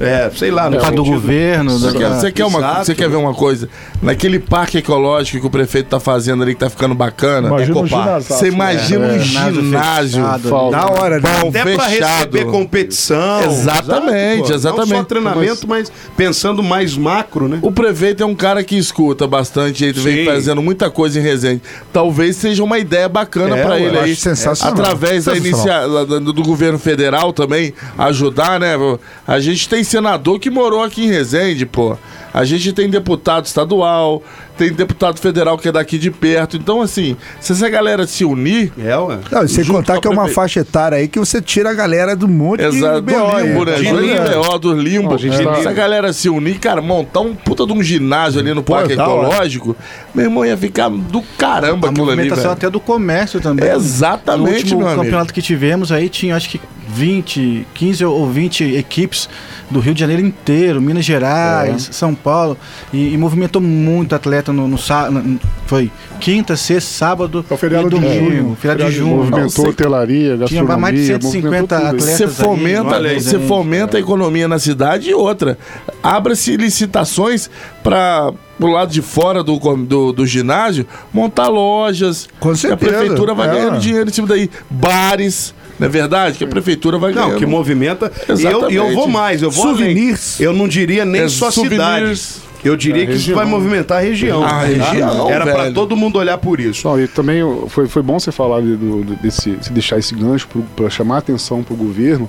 [0.00, 1.70] É, sei lá, no causa do governo.
[1.78, 3.68] Você da- quer, você, quer uma, você quer ver uma coisa?
[4.02, 7.48] Naquele parque ecológico que o prefeito tá fazendo ali, que tá ficando bacana.
[7.48, 8.04] Imagina um Ecopar.
[8.04, 8.34] ginásio.
[8.36, 10.22] Você imagina um Ginásio ginásio.
[10.70, 11.28] Da hora, né?
[11.48, 12.16] Até pra fechado.
[12.36, 13.42] receber competição.
[13.44, 14.90] Exatamente, exatamente.
[14.92, 17.58] Não só treinamento, mas pensando mais macro, né?
[17.62, 21.62] O prefeito é um cara que escuta bastante, ele vem fazendo muita coisa em Resende.
[21.92, 24.16] Talvez seja uma ideia bacana É, pra ué, ele aí.
[24.16, 24.74] sensacional.
[24.74, 25.88] Através da Sensacional.
[25.88, 26.20] inicia...
[26.20, 28.74] do, do governo federal também, ajudar ajudar, né?
[29.26, 31.96] A gente tem senador que morou aqui em Resende, pô.
[32.34, 34.22] A gente tem deputado estadual,
[34.58, 36.58] tem deputado federal que é daqui de perto.
[36.58, 38.70] Então, assim, se essa galera se unir.
[38.78, 39.18] É, ué.
[39.32, 41.72] Não, e sem contar que é uma prefe- faixa etária aí que você tira a
[41.74, 43.38] galera do monte Exato, de do BO.
[43.40, 43.72] limbo, né?
[43.74, 43.78] é.
[43.90, 45.10] Do limbo, do limbo.
[45.12, 48.38] Não, gente tá- Se a galera se unir, cara, montar um puta de um ginásio
[48.40, 49.28] ali no Parque da hora.
[49.28, 49.74] Ecológico,
[50.14, 52.52] meu irmão ia ficar do caramba A aquilo ali, movimentação velho.
[52.52, 53.66] até do comércio também.
[53.70, 55.02] Exatamente, No último meu amigo.
[55.04, 59.28] campeonato que tivemos aí tinha acho que 20, 15 ou 20 equipes
[59.70, 62.56] do Rio de Janeiro inteiro, Minas Gerais, São Paulo,
[62.92, 64.76] e, e movimentou muito atleta no, no
[65.10, 68.56] no- foi quinta, sexta, sábado É o feriado e de domingo, junho.
[68.60, 69.16] feriado de junho.
[69.16, 70.76] Movimentou hotelaria, Tinha gastronomia.
[70.76, 72.06] mais de 150 movimentou tudo isso.
[72.14, 72.34] atletas.
[72.34, 73.46] Você fomenta, você gente.
[73.48, 75.58] fomenta a economia na cidade e outra.
[76.02, 77.50] Abra-se licitações
[77.82, 82.28] para o lado de fora do, do, do ginásio montar lojas.
[82.38, 83.52] Com que a certeza, prefeitura vai é.
[83.52, 84.48] ganhando dinheiro em cima daí.
[84.70, 86.38] Bares, não é verdade?
[86.38, 87.38] Que a prefeitura vai Não, ganhando.
[87.38, 88.10] que movimenta.
[88.26, 88.72] E eu, Exatamente.
[88.72, 90.36] e eu vou mais, eu vou Souvenirs.
[90.38, 90.46] além.
[90.46, 91.80] Eu não diria nem É, só souvenirs.
[92.20, 92.45] cidades.
[92.64, 94.44] Eu diria que isso vai movimentar a região.
[94.44, 94.60] A tá?
[94.62, 95.74] região, Era pra velho.
[95.74, 96.86] todo mundo olhar por isso.
[96.88, 98.76] Não, e também foi, foi bom você falar de,
[99.22, 102.28] desse, se deixar esse gancho para chamar atenção para o governo,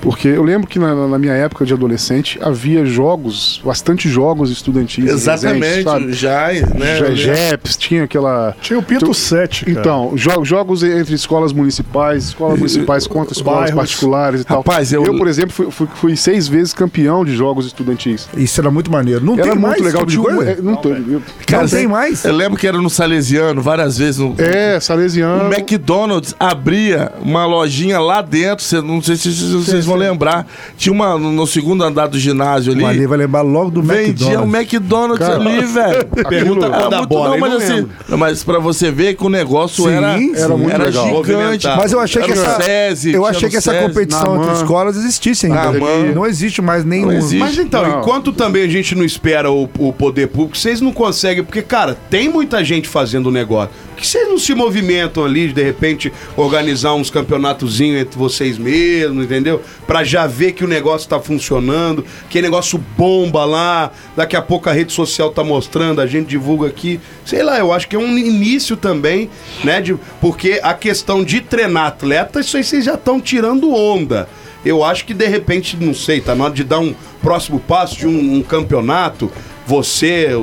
[0.00, 5.04] porque eu lembro que na, na minha época de adolescente havia jogos, bastante jogos estudantis.
[5.04, 6.96] em Exatamente, já, né?
[7.14, 8.54] Já- JEPs, tinha aquela.
[8.60, 9.80] Tinha o Pinto Tu- 7, cara.
[9.80, 13.76] Então, jo- jogos entre escolas municipais, escolas municipais contra escolas Bairros.
[13.76, 14.58] particulares e tal.
[14.58, 18.28] Rapaz, eu- por exemplo, fui, fui- fui seis vezes campeão de jogos estudantis.
[18.36, 19.24] Isso era muito maneiro.
[19.24, 20.00] Não Era tem muito mais legal.
[20.06, 20.50] tipo de um- coisa?
[20.50, 22.24] é, não tô- eu- Não tem mais?
[22.24, 24.18] Eu lembro que era no Salesiano, várias vezes.
[24.18, 25.44] No, É, Salesiano.
[25.48, 30.46] O McDonald's abria uma lojinha lá dentro, cê- não sei se se vocês vão lembrar.
[30.76, 32.84] Tinha uma no, no segundo andar do ginásio ali.
[32.84, 34.58] Ali vai lembrar logo do Vendia o McDonald's.
[34.58, 36.04] McDonald's Cara, ali, velho.
[36.28, 39.24] Pergunta Era quando a muito- bola, não, mas não assim, mas pra você ver que
[39.24, 40.32] o negócio Sim, era, sim.
[40.34, 41.24] Era muito era legal.
[41.24, 41.66] gigante.
[41.76, 45.46] Mas eu achei que essa, SESI, eu achei que essa SESI, competição entre escolas existisse
[45.46, 45.72] ainda.
[46.14, 47.12] Não existe mais nenhum.
[47.12, 47.38] existe.
[47.38, 48.00] Mas então, Não.
[48.00, 51.96] enquanto também a gente não espera o, o poder público, vocês não conseguem, porque, cara,
[52.08, 53.70] tem muita gente fazendo o negócio.
[53.90, 59.24] Por que vocês não se movimentam ali, de repente, organizar uns campeonatozinhos entre vocês mesmos,
[59.24, 59.60] entendeu?
[59.86, 64.68] Pra já ver que o negócio tá funcionando, que negócio bomba lá, daqui a pouco
[64.68, 67.00] a rede social tá mostrando, a gente divulga aqui.
[67.24, 69.28] Sei lá, eu acho que é um início também,
[69.64, 69.80] né?
[69.80, 74.28] De, porque a questão de treinar atleta, isso aí vocês já estão tirando onda.
[74.64, 77.96] Eu acho que de repente, não sei, tá na hora de dar um próximo passo
[77.96, 79.30] de um, um campeonato.
[79.66, 80.40] Você o-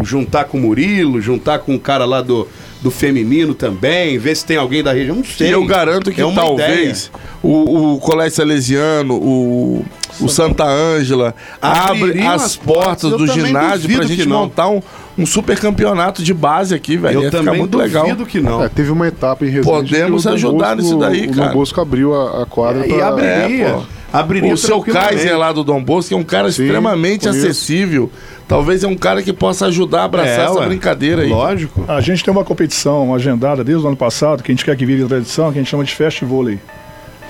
[0.00, 2.46] o- juntar com o Murilo, juntar com o cara lá do,
[2.82, 5.16] do feminino também, ver se tem alguém da região.
[5.16, 5.48] Não sei.
[5.48, 7.10] E eu garanto que É uma talvez
[7.42, 9.84] o, o Colégio Salesiano, o,
[10.20, 14.82] o Santa Ângela, abre as as portas, portas do ginásio pra que gente montar um,
[15.18, 17.18] um super campeonato de base aqui, velho.
[17.18, 18.04] Eu Ia também muito legal.
[18.04, 18.62] duvido que não.
[18.62, 21.48] É, teve uma etapa em Resende Podemos o ajudar Bosco- nisso daí, o cara.
[21.48, 23.08] Dom Bosco abriu a, a quadra E pra...
[23.08, 23.66] abriria.
[23.66, 23.82] É, pô.
[24.12, 24.80] abriria O seu.
[24.80, 27.46] Kaiser lá do Dom Bosco é um cara Sim, extremamente conheço.
[27.46, 28.10] acessível.
[28.46, 30.66] Talvez é um cara que possa ajudar a abraçar É, essa ué.
[30.66, 31.28] brincadeira aí.
[31.28, 31.84] Lógico.
[31.86, 34.86] A gente tem uma competição agendada desde o ano passado, que a gente quer que
[34.86, 36.58] vire tradição, que a gente chama de Fest Vôlei.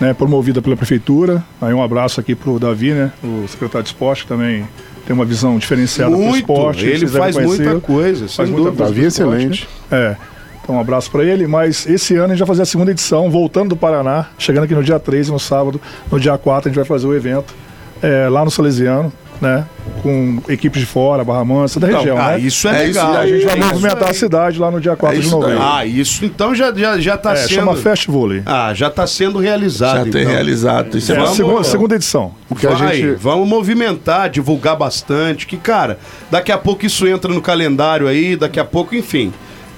[0.01, 1.44] Né, promovida pela prefeitura.
[1.61, 4.64] Aí um abraço aqui pro Davi, né, o secretário de esporte, que também
[5.05, 6.36] tem uma visão diferenciada Muito.
[6.36, 6.86] esporte.
[6.86, 9.68] Ele faz muita coisa, sem Faz muita coisa Davi pro esporte, excelente.
[9.90, 9.99] né?
[9.99, 10.16] É.
[10.62, 13.30] Então um abraço para ele, mas esse ano a gente vai fazer a segunda edição,
[13.30, 15.80] voltando do Paraná, chegando aqui no dia 13, no sábado,
[16.12, 17.55] no dia 4 a gente vai fazer o evento
[18.03, 19.11] é, lá no Salesiano,
[19.41, 19.64] né?
[20.03, 22.39] Com equipes de fora, Barra Mansa, da Então, região, ah, né?
[22.39, 23.16] isso é, É isso legal.
[23.16, 24.11] A gente vai É isso movimentar aí.
[24.11, 25.55] a cidade lá no dia 4 É de isso daí.
[25.55, 25.64] novembro.
[25.74, 27.49] Ah, isso então já, já, já tá é, sendo.
[27.51, 28.43] chama Fest Vôlei.
[28.47, 30.07] Ah, já tá sendo realizado.
[30.07, 30.32] Já tem então.
[30.32, 30.97] realizado.
[30.99, 32.32] Isso é É, a vamos- segunda, segunda edição.
[32.49, 33.14] Porque a Vai, gente...
[33.20, 35.47] vamos movimentar, divulgar bastante.
[35.47, 35.99] Que, cara,
[36.30, 39.32] daqui a pouco isso entra no calendário aí, daqui a pouco, enfim.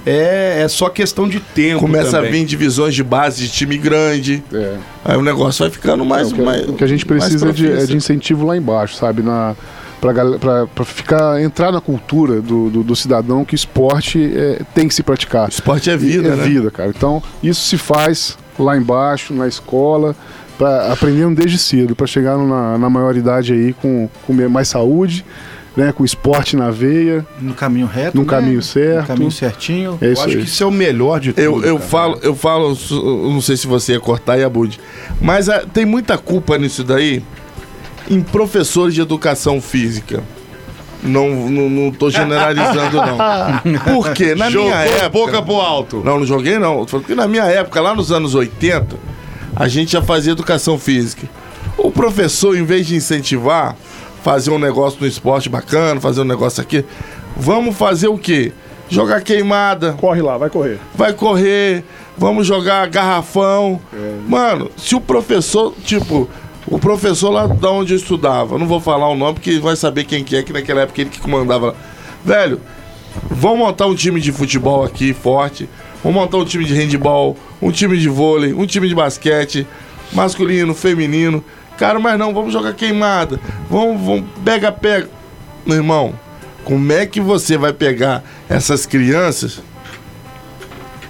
[0.05, 1.81] É, é só questão de tempo.
[1.81, 2.29] Começa também.
[2.29, 4.43] a vir divisões de base de time grande.
[4.53, 4.75] É.
[5.05, 6.31] Aí o negócio vai ficando mais.
[6.31, 8.95] o, que, mais o que a gente precisa é de, é de incentivo lá embaixo,
[8.95, 9.21] sabe?
[9.21, 9.55] Na,
[9.99, 14.61] pra, gal- pra, pra ficar, entrar na cultura do, do, do cidadão que esporte é,
[14.73, 15.47] tem que se praticar.
[15.49, 16.43] Esporte é vida, é né?
[16.43, 16.89] vida, cara.
[16.89, 20.15] Então, isso se faz lá embaixo, na escola,
[20.57, 25.23] pra, aprendendo desde cedo, para chegar na, na maioridade aí com, com mais saúde,
[25.75, 25.91] né?
[25.91, 28.17] Com esporte na veia, No caminho reto.
[28.17, 28.29] num né?
[28.29, 29.01] caminho certo.
[29.01, 29.97] No caminho certinho.
[30.01, 30.37] É Eu acho aí.
[30.37, 31.41] que isso é o melhor de tudo.
[31.43, 31.89] Eu, eu cara.
[31.89, 34.79] falo, eu falo, eu não sei se você ia cortar e abude,
[35.21, 37.23] mas ah, tem muita culpa nisso daí
[38.09, 40.21] em professores de educação física.
[41.03, 43.17] Não, não, não tô generalizando, não.
[43.95, 45.09] Porque na Jogou minha época.
[45.09, 46.01] boca pro alto.
[46.05, 46.81] Não, não joguei não.
[46.81, 48.95] Tô falando que na minha época, lá nos anos 80,
[49.55, 51.27] a gente já fazia educação física.
[51.75, 53.75] O professor, em vez de incentivar,
[54.23, 56.85] fazer um negócio no esporte bacana, fazer um negócio aqui,
[57.35, 58.51] vamos fazer o quê?
[58.89, 60.77] Jogar queimada, Corre lá, vai correr.
[60.93, 61.83] vai correr,
[62.17, 63.79] vamos jogar garrafão.
[64.27, 66.29] Mano, se o professor, tipo,
[66.67, 70.03] O professor lá da onde eu estudava, não vou falar o nome porque vai saber
[70.03, 71.73] quem que é, que naquela época ele que comandava lá.
[72.23, 72.61] Velho,
[73.29, 75.67] vamos montar um time de futebol aqui forte,
[76.03, 79.65] vamos montar um time de handball, um time de vôlei, um time de basquete,
[80.13, 81.43] masculino, feminino.
[81.81, 83.39] Cara, mas não, vamos jogar queimada.
[83.67, 85.09] Vamos, vamos, pega, pega.
[85.65, 86.13] Meu irmão,
[86.63, 89.59] como é que você vai pegar essas crianças,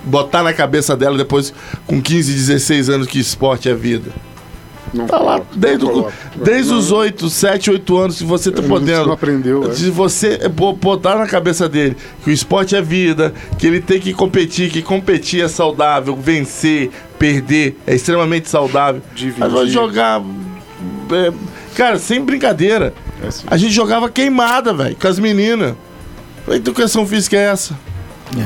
[0.05, 1.53] botar na cabeça dela depois
[1.85, 4.11] com 15, 16 anos que esporte é vida?
[4.93, 9.07] Não Tá lá, desde, o- desde os 8, 7, 8 anos, se você tá podendo.
[9.07, 9.73] não aprendeu, é.
[9.75, 13.81] Se você é, bo- botar na cabeça dele que o esporte é vida, que ele
[13.81, 19.01] tem que competir, que competir é saudável, vencer, perder é extremamente saudável.
[19.13, 19.39] Dividir.
[19.39, 20.21] Mas vai jogar.
[21.13, 21.31] É,
[21.75, 22.93] cara, sem brincadeira.
[23.23, 23.43] É assim.
[23.47, 25.73] A gente jogava queimada, velho, com as meninas.
[26.45, 27.77] Que educação física é essa?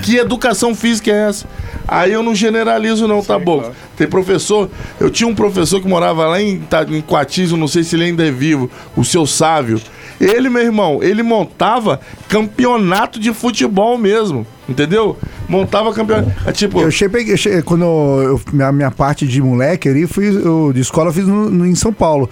[0.03, 1.45] Que educação física é essa?
[1.87, 3.59] Aí eu não generalizo, não, tá bom?
[3.59, 3.75] claro.
[3.95, 4.67] Tem professor.
[4.99, 8.05] Eu tinha um professor que morava lá em, Ta- em Coatizo, não sei se ele
[8.05, 9.79] ainda é vivo, o seu Sávio.
[10.19, 14.45] Ele, meu irmão, ele montava campeonato de futebol mesmo.
[14.67, 15.15] Entendeu?
[15.47, 16.31] Montava campeonato.
[16.47, 16.81] É tipo.
[16.81, 20.79] Eu cheguei, eu cheguei- quando eu, minha, minha parte de moleque ali, fui, eu, de
[20.81, 22.27] escola eu fiz no- no- em São Paulo.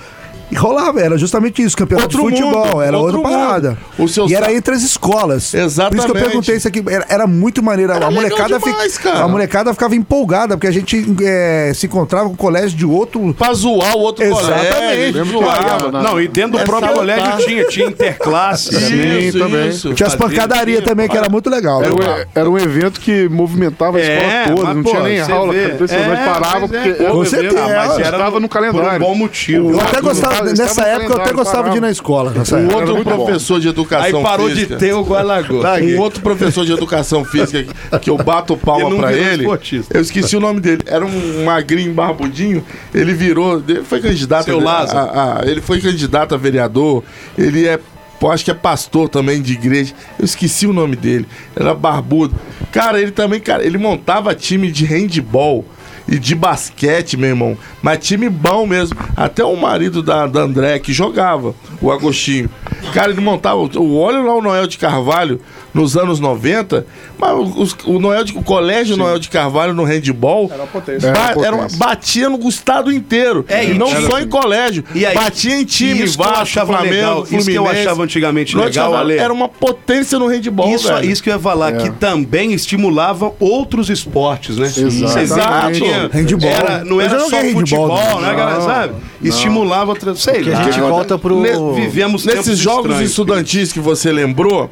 [0.54, 3.70] E rolava, era justamente isso, campeonato Outro de futebol, mundo, era outro outra parada.
[3.70, 3.80] mundo.
[3.98, 5.24] O seu e era entre as escolas.
[5.34, 6.14] Por isso que eu Exatamente.
[6.14, 7.92] perguntei isso aqui, era, era muito maneiro.
[7.92, 9.20] Era a molecada, fi- demais, cara.
[9.24, 13.34] a molecada ficava empolgada, porque a gente é, se encontrava com o colégio de outro.
[13.34, 14.74] Pra zoar o outro Exatamente.
[14.76, 15.26] colégio.
[15.26, 15.64] Zoar.
[15.82, 16.02] era, né?
[16.04, 17.18] Não, e dentro do É próprio salutar.
[17.18, 18.76] colégio tinha, tinha interclasse.
[18.76, 19.70] Sim, Isso, também.
[19.70, 19.94] isso.
[19.94, 21.82] Tinha as pancadarias também, que era muito legal.
[21.84, 25.04] Era, um, era um evento que movimentava a É, escola toda, mas, não pô, tinha
[25.04, 25.62] nem aula, vê.
[25.62, 25.74] cara.
[25.74, 29.00] Impressionante, É, parava é, porque com certeza, mas estava no Por um calendário.
[29.00, 29.72] bom motivo.
[29.72, 32.32] Eu até gostava, nessa época, eu até gostava de ir na escola.
[32.32, 34.76] Nessa Um outro professor de educação Aí parou física.
[34.76, 35.62] de ter o Gualagô.
[35.64, 37.66] Um outro professor de educação física
[38.00, 39.44] que- eu bato palma pra ele.
[39.44, 39.98] esportista.
[39.98, 40.82] Eu esqueci o nome dele.
[40.86, 42.64] Era um magrinho barbudinho.
[42.94, 43.64] Ele virou.
[43.68, 45.00] Ele foi candidato Seu a- Lázaro.
[45.00, 47.04] a- a- Ele foi candidato a vereador.
[47.38, 47.80] Ele é.
[48.20, 49.94] pô, Acho que é pastor também de igreja.
[50.18, 51.28] Eu esqueci o nome dele.
[51.56, 52.34] Era barbudo.
[52.72, 55.66] Cara, ele também, cara, ele montava time de handball
[56.08, 57.58] e de basquete, meu irmão.
[57.82, 58.98] Mas time bom mesmo.
[59.16, 62.50] Até o marido da, da André que jogava, o Agostinho.
[62.94, 63.58] Cara, ele montava.
[63.58, 65.40] O, olha lá o Noel de Carvalho
[65.74, 66.86] nos anos 90.
[67.24, 70.50] Mas os- o, Noel de, o colégio Noel de Carvalho no handball.
[70.52, 71.12] Era uma potência.
[71.12, 73.46] ba- Era uma batia no estado inteiro.
[73.48, 74.84] É, e e não só em colégio.
[74.94, 77.36] E aí, batia em time, isso Vasco, achava Flamengo, legal, Fluminense.
[77.38, 79.18] isso que eu achava antigamente legal, Carvalho Ale.
[79.18, 81.10] Era uma potência no handball, Isso, velho.
[81.10, 84.68] isso que eu ia falar, que também estimulava outros esportes, né?
[84.68, 85.72] Exato.
[85.74, 86.50] Tinha- Handball.
[86.50, 88.62] Era, não era só futebol, handball, né, galera?
[88.62, 88.94] Sabe?
[89.24, 90.22] Estimulava outras.
[90.22, 90.64] Sei Que a lá.
[90.66, 91.40] gente volta pro.
[91.42, 93.10] Ne- Vivemos Nesses jogos estranhos.
[93.10, 94.70] estudantis que você lembrou,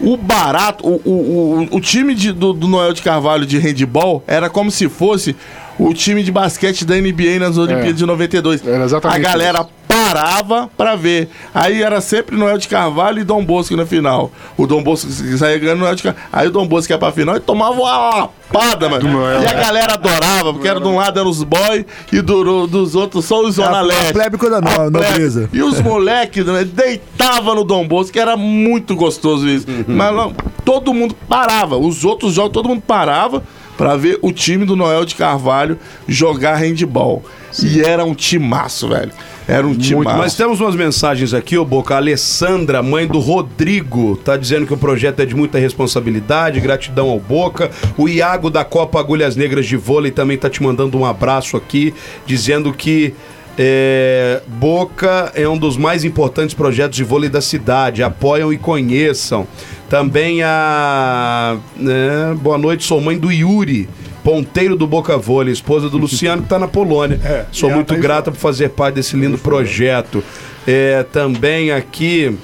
[0.00, 4.22] o barato, o, o, o, o time de- do, do Noel de Carvalho de handball
[4.26, 5.36] era como se fosse
[5.78, 7.96] o time de basquete da NBA nas Olimpíadas É.
[7.96, 8.66] de 92.
[8.66, 9.68] Era exatamente A galera isso.
[10.12, 11.28] Parava pra ver.
[11.54, 14.30] Aí era sempre Noel de Carvalho e Dom Bosco na final.
[14.56, 16.26] O Dom Bosco saía ganhando Noel de Carvalho.
[16.32, 19.08] Aí o Dom Bosco ia pra final e tomava uma lapada, mano.
[19.10, 19.54] Noel, e a é.
[19.54, 23.40] galera adorava, porque era de um lado eram os boys e do, dos outros só
[23.42, 24.12] os Zona A- a Leste.
[24.12, 24.90] plebe coisa A plebe.
[24.90, 25.48] nobreza.
[25.52, 29.66] E os moleques né, deitavam no Dom Bosco, que era muito gostoso isso.
[29.86, 30.32] Mas não,
[30.64, 31.76] todo mundo parava.
[31.76, 33.42] Os outros jogos, todo mundo parava
[33.76, 37.24] pra ver o time do Noel de Carvalho jogar handball.
[37.62, 39.10] E era um timaço, velho.
[39.46, 40.16] Era um timaço.
[40.16, 41.94] Mas temos umas mensagens aqui, ô Boca.
[41.94, 47.10] A Alessandra, mãe do Rodrigo, tá dizendo que o projeto é de muita responsabilidade, gratidão
[47.10, 47.70] ao Boca.
[47.98, 51.92] O Iago da Copa Agulhas Negras de Vôlei também tá te mandando um abraço aqui,
[52.24, 53.14] dizendo que
[53.58, 58.02] é, Boca é um dos mais importantes projetos de vôlei da cidade.
[58.02, 59.46] Apoiam e conheçam.
[59.88, 61.58] Também a.
[61.76, 63.88] né, boa noite, sou mãe do Yuri.
[64.24, 67.18] Ponteiro do Boca Vôlei, esposa do Luciano, que está na Polônia.
[67.24, 70.22] É, Sou muito tá grata por fazer parte desse lindo projeto.
[70.66, 72.36] É, também aqui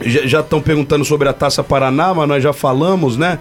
[0.00, 3.38] já estão perguntando sobre a Taça Paraná, mas nós já falamos, né?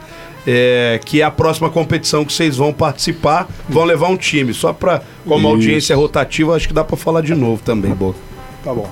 [0.50, 4.54] É, que é a próxima competição que vocês vão participar, vão levar um time.
[4.54, 7.92] Só para como a audiência é rotativa, acho que dá para falar de novo também,
[7.94, 8.18] Boca.
[8.64, 8.90] Tá bom.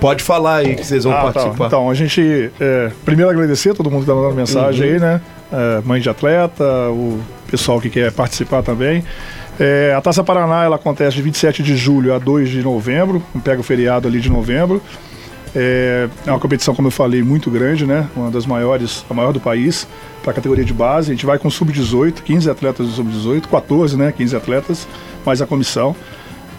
[0.00, 1.32] Pode falar aí que vocês vão Ah, tá.
[1.32, 1.66] participar.
[1.68, 2.50] Então, a gente.
[2.60, 4.94] é, primeiro agradecer a todo mundo que está mandando mensagem Uhum.
[4.94, 5.20] aí, né?
[5.52, 9.04] É, mãe de atleta, o pessoal que quer participar também.
[9.58, 13.60] É, a Taça Paraná ela acontece de 27 de julho a 2 de novembro, pega
[13.60, 14.82] o feriado ali de novembro.
[15.54, 18.06] É, é uma competição, como eu falei, muito grande, né?
[18.14, 19.88] Uma das maiores, a maior do país,
[20.22, 21.10] para a categoria de base.
[21.10, 24.12] A gente vai com sub-18, 15 atletas do sub-18, 14, né?
[24.12, 24.86] 15 atletas,
[25.24, 25.96] mais a comissão.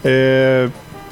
[0.03, 0.67] É,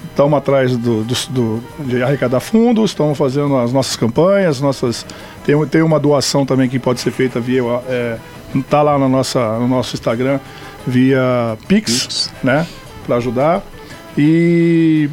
[0.10, 5.06] estamos atrás do, do- do- de arrecadar fundos, estamos fazendo as nossas campanhas, nossas
[5.46, 8.18] tem, tem uma doação também que pode ser feita via é,
[8.70, 10.40] tá lá na nossa, no nosso Instagram
[10.88, 12.66] via Pix, né,
[13.06, 13.64] para ajudar
[14.18, 15.10] e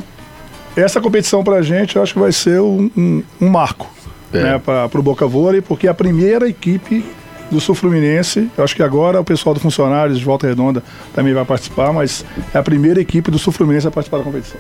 [0.77, 3.91] essa competição pra gente, eu acho que vai ser um, um- um marco
[4.33, 4.43] É.
[4.43, 7.05] né, para o Boca Vôlei, porque é a primeira equipe
[7.53, 10.83] do Sul Fluminense, eu acho que agora o pessoal do Funcionários de Volta Redonda
[11.15, 12.25] também vai participar, mas
[12.55, 14.59] é a primeira equipe do Sul Fluminense a participar da competição.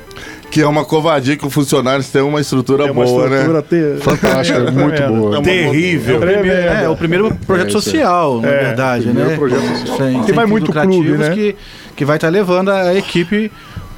[0.50, 3.64] Que é uma covardia que os funcionários têm uma estrutura É uma boa, estrutura né?
[3.68, 5.08] ter- Fantástica, muito tremenda.
[5.20, 5.38] boa.
[5.38, 6.20] É Terrível.
[6.20, 6.52] Tremenda.
[6.52, 7.84] É, o primeiro projeto É, isso aí.
[7.84, 9.36] social, na É, verdade, primeiro né?
[9.36, 9.96] projeto social.
[9.98, 11.30] Sem, Que sem vai muito clube, né?
[11.30, 11.56] Que,
[11.96, 13.50] que vai estar levando a equipe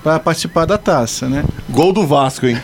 [0.02, 1.44] para participar da taça, né?
[1.68, 2.58] Gol do Vasco, hein?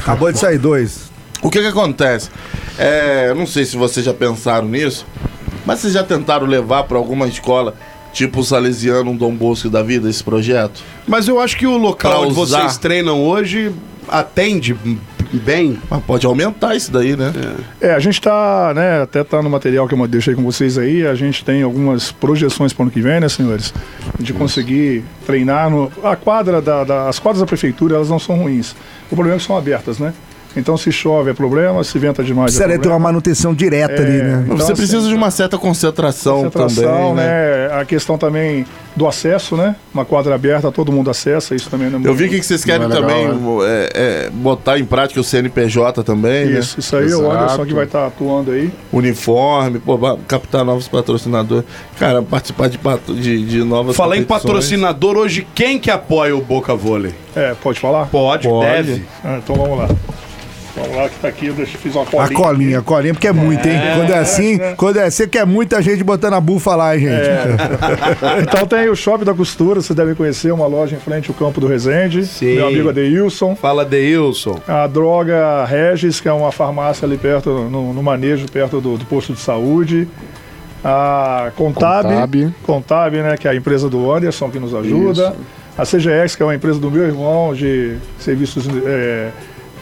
[0.00, 1.10] Acabou de sair dois.
[1.42, 2.30] O que que acontece?
[2.78, 5.04] É, eu não sei se vocês já pensaram nisso,
[5.66, 7.74] mas vocês já tentaram levar para alguma escola,
[8.12, 10.82] tipo o Salesiano, um Dom Bosco da vida, esse projeto?
[11.06, 12.60] Mas eu acho que o local Pra onde usar.
[12.60, 13.72] vocês treinam hoje
[14.08, 14.76] atende
[15.32, 15.78] bem.
[15.88, 17.32] Mas pode aumentar isso daí, né?
[17.80, 21.06] É, a gente está, né, até tá no material que eu deixei com vocês aí,
[21.06, 23.72] a gente tem algumas projeções para o ano que vem, né, senhores?
[24.20, 25.90] De conseguir treinar no...
[26.04, 28.74] A quadra da, da- as quadras da prefeitura, elas não são ruins.
[29.10, 30.12] O problema é que são abertas, né?
[30.56, 32.96] Então se chove é problema, se venta demais é Precisaria ter problema.
[32.98, 34.42] uma manutenção direta ali, né?
[34.44, 37.68] Então, Você assim, precisa de uma certa concentração, concentração, também, né?
[37.68, 37.80] né?
[37.80, 39.74] A questão também do acesso, né?
[39.94, 42.62] Uma quadra aberta, todo mundo acessa, isso também não é Eu muito- vi que vocês
[42.64, 43.26] querem é legal, também
[43.64, 43.90] é,
[44.26, 46.58] é, botar em prática o CNPJ também, né?
[46.58, 47.30] Isso, isso aí é o Exato.
[47.30, 48.70] Anderson que vai estar atuando aí.
[48.92, 49.98] Uniforme, pô,
[50.28, 51.64] captar novos patrocinadores.
[51.98, 52.78] Cara, participar de,
[53.20, 57.14] de, de novas Falar em patrocinador, hoje quem que apoia o Boca Vôlei?
[57.34, 58.06] É, pode falar?
[58.06, 58.70] Pode, Pode.
[58.70, 59.04] deve.
[59.24, 59.88] Ah, então vamos lá.
[60.74, 62.34] Vamos lá que tá aqui, eu deixo- fiz uma A colinha.
[62.34, 63.78] colinha, a colinha, porque é muito, hein?
[63.94, 67.02] Quando é assim, quando é assim, que é muita gente botando a bufa lá, hein,
[67.02, 67.12] gente?
[68.42, 71.60] Então tem o Shopping da Costura, vocês devem conhecer, uma loja em frente ao campo
[71.60, 72.24] do Resende.
[72.24, 72.54] Sim.
[72.54, 73.54] Meu amigo Adeilson.
[73.54, 74.60] Fala, Deilson.
[74.66, 79.04] A Droga Regis, que é uma farmácia ali perto, no, no manejo, perto do, do
[79.04, 80.08] posto de saúde.
[80.84, 82.54] A Contab, Contab.
[82.64, 85.34] Contab, né, que é a empresa do Anderson que nos ajuda.
[85.76, 89.28] A CGX, que é uma empresa do meu irmão de serviços é,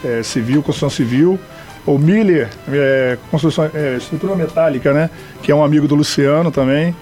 [0.03, 1.39] é, civil, construção civil.
[1.85, 5.09] O Miller, é, construção, é, estrutura metálica, né,
[5.41, 6.95] que é um amigo do Luciano também.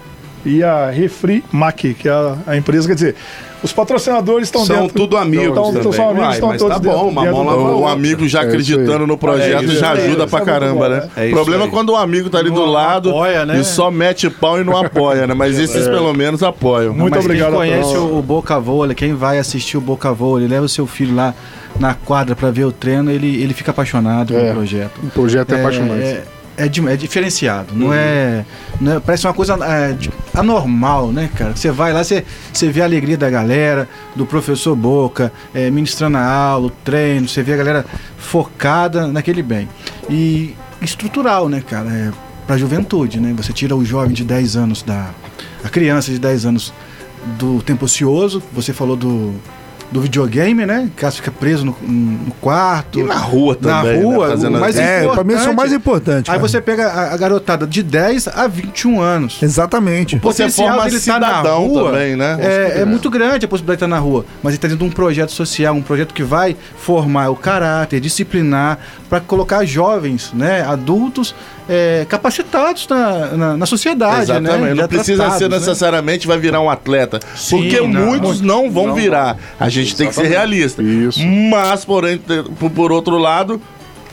[0.45, 3.15] E a Refri Mac, que é a, a empresa, quer dizer,
[3.61, 4.95] os patrocinadores estão São dentro.
[4.95, 5.91] tudo amigos então também.
[5.91, 7.91] são amigos, Uai, estão mas todos tá bom, dentro- uma dentro O outra.
[7.91, 10.95] amigo já É acreditando no projeto É isso já ajuda pra é muito caramba, bom,
[10.95, 11.09] né?
[11.17, 11.67] É o problema aí.
[11.69, 13.59] é quando o amigo tá ali do lado apoia, né?
[13.59, 15.33] e só mete pau e não apoia, né?
[15.33, 16.93] Mas esses pelo menos apoiam.
[16.93, 17.49] Muito Mas obrigado.
[17.49, 20.87] Quem conhece o, o Boca Vôlei, quem vai assistir o Boca Vôlei, leva o seu
[20.87, 21.35] filho lá
[21.79, 24.39] na quadra para ver o treino, ele, ele fica apaixonado É.
[24.41, 24.99] pelo projeto.
[25.03, 26.03] O projeto é, apaixonante.
[26.03, 26.23] É,
[26.57, 28.43] é, é diferenciado, não, é,
[28.81, 29.95] não é- Parece uma coisa é,
[30.33, 31.55] anormal, né, cara?
[31.55, 36.17] Você vai lá, você, você vê a alegria da galera, do professor Boca, é, ministrando
[36.17, 37.85] a aula, o treino, você vê a galera
[38.17, 39.67] focada naquele bem.
[40.09, 41.89] E estrutural, né, cara?
[41.89, 42.11] É,
[42.45, 43.33] pra juventude, né?
[43.37, 45.11] Você tira o jovem de 10 anos da.
[45.63, 46.73] a criança de 10 anos
[47.37, 49.33] do tempo ocioso, você falou do.
[49.91, 50.87] Do videogame, né?
[50.95, 52.99] O cara fica preso no, no quarto.
[52.99, 54.03] E na rua Na também, né?
[54.03, 56.29] rua, Fazendo o mais É, pra mim isso é o mais importante.
[56.29, 56.39] Aí cara.
[56.39, 59.41] você pega a, a garotada de 10 a 21 anos.
[59.41, 60.15] Exatamente.
[60.15, 62.37] O Você potencial dele tá na rua também, né?
[62.39, 64.25] É, é muito grande a possibilidade de estar na rua.
[64.43, 67.99] Mas ele está dentro de um projeto social, um projeto que vai formar o caráter,
[67.99, 68.77] disciplinar,
[69.09, 71.33] para colocar jovens, né, adultos,
[71.69, 74.23] é, capacitados na, na, na sociedade.
[74.23, 74.73] Exatamente.
[74.73, 75.57] Né, Não precisa tratados, ser né?
[75.57, 77.19] necessariamente vai virar um atleta.
[77.35, 77.87] Sim, porque não.
[78.07, 79.37] muitos não vão virar.
[79.59, 80.81] A gente tem que ser realista.
[80.81, 81.19] Isso.
[81.25, 82.19] Mas, porém,
[82.73, 83.61] por, outro lado,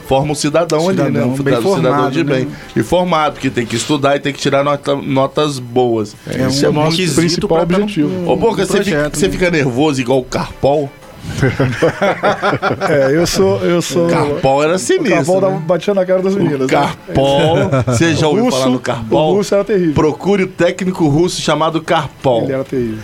[0.06, 1.04] forma um cidadão, ali, né?
[1.06, 2.34] Cidadão Um cidadão, cidadão formado, de né?
[2.34, 2.48] bem.
[2.76, 6.14] E formado, que tem que estudar e tem que tirar nota- notas boas.
[6.26, 8.30] É Isso um é muito requisito principal objetivo.
[8.30, 9.32] Ô, Boca, você, fica, projeto, você né?
[9.32, 10.90] fica nervoso igual o Carpol?
[12.88, 13.58] É, eu sou.
[13.60, 15.14] Eu sou Carpol era o sinistro.
[15.16, 15.62] Carpol né?
[15.66, 16.60] batia na cara das meninas.
[16.60, 16.68] O né?
[16.68, 17.56] Carpol,
[17.86, 19.34] você já ouviu russo- falar no O Carpol?
[19.34, 19.94] russo era terrível.
[19.94, 22.44] Procure o técnico russo chamado Carpol.
[22.44, 22.98] Ele era terrível.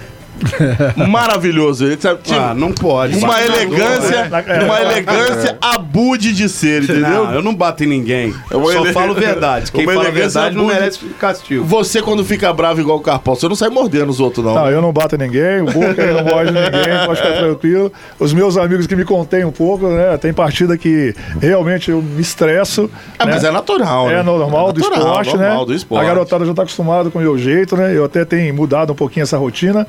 [1.09, 1.87] Maravilhoso.
[1.87, 3.17] Ele sabe, tinha Ah, não pode.
[3.19, 4.45] uma Batedor, elegância, né?
[4.47, 4.65] É.
[4.65, 7.09] uma elegância abude de ser, entendeu?
[7.25, 8.35] Não, eu não bato em ninguém.
[8.51, 9.71] É uma Só ele- falo verdade.
[9.73, 11.65] Quem uma fala elegância verdade não merece castigo.
[11.65, 14.55] Você, quando fica bravo igual o Carpol, você não sai mordendo os outros, não.
[14.55, 17.93] Não, eu não bato em ninguém, o Boca não morde em ninguém, pode ficar tranquilo.
[18.19, 20.17] Os meus amigos que me contêm um pouco, né?
[20.19, 22.91] Tem partida que realmente eu me estresso.
[23.19, 23.33] Ah, né?
[23.35, 24.21] mas é natural, né?
[24.21, 25.67] É normal do natural, esporte, normal né?
[25.67, 26.05] do esporte.
[26.05, 27.97] A garotada já tá acostumada com o meu jeito, né?
[27.97, 29.87] Eu até tenho mudado um pouquinho essa rotina.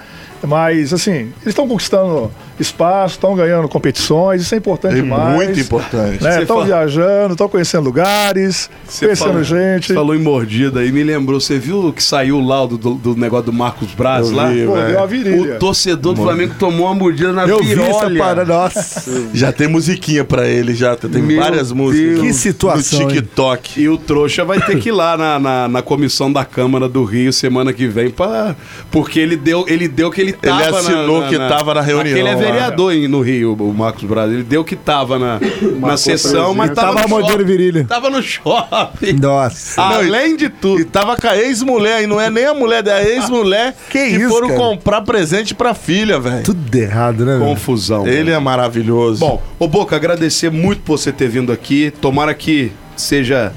[0.48, 5.36] Mas, assim, eles estão conquistando espaço, estão ganhando competições, isso é importante É demais.
[5.36, 6.20] muito importante.
[6.22, 9.88] Você Estão fala- viajando, estão conhecendo lugares, Você conhecendo falou- gente.
[9.88, 11.40] Você falou em mordida aí, me lembrou.
[11.40, 14.50] Você viu que saiu o laudo do, do negócio do Marcos Braz Eu lá?
[14.50, 14.88] vi, Pô, velho.
[14.88, 15.56] deu uma virilha.
[15.56, 18.20] O torcedor do Flamengo tomou uma mordida na Eu vi essa virolha.
[18.20, 19.04] parada, nossa.
[19.34, 20.96] Já tem musiquinha pra ele, já.
[20.96, 22.10] Tem Meu várias músicas.
[22.16, 22.22] Deus.
[22.22, 23.16] Que situação, No hein?
[23.18, 23.82] TikTok.
[23.82, 27.04] E o trouxa vai ter que ir lá na, na, na comissão da Câmara do
[27.04, 28.56] Rio semana que vem, pra,
[28.92, 31.74] porque ele deu, ele deu o que ele tava na- assinou na, que na- tava
[31.74, 32.14] na reunião.
[32.52, 34.32] Vereador em- no Rio, o Marcos Braz.
[34.32, 35.40] Ele deu que tava na,
[35.80, 37.44] na sessão, mas tava, Tava no shopping.
[37.44, 37.86] virilha.
[37.86, 39.14] Tava no shopping.
[39.22, 39.82] Nossa.
[39.82, 40.86] Além de E tudo.
[40.86, 44.16] tava com a ex-mulher, e não é nem a mulher, é a ex-mulher Que que
[44.18, 44.60] isso, foram cara?
[44.60, 46.44] comprar presente pra filha, velho.
[46.44, 47.38] Tudo errado, né?
[47.40, 48.08] Confusão.
[48.08, 49.20] Ele é maravilhoso.
[49.20, 51.92] Bom, ô Boca, agradecer muito por você ter vindo aqui.
[52.02, 53.52] Tomara que seja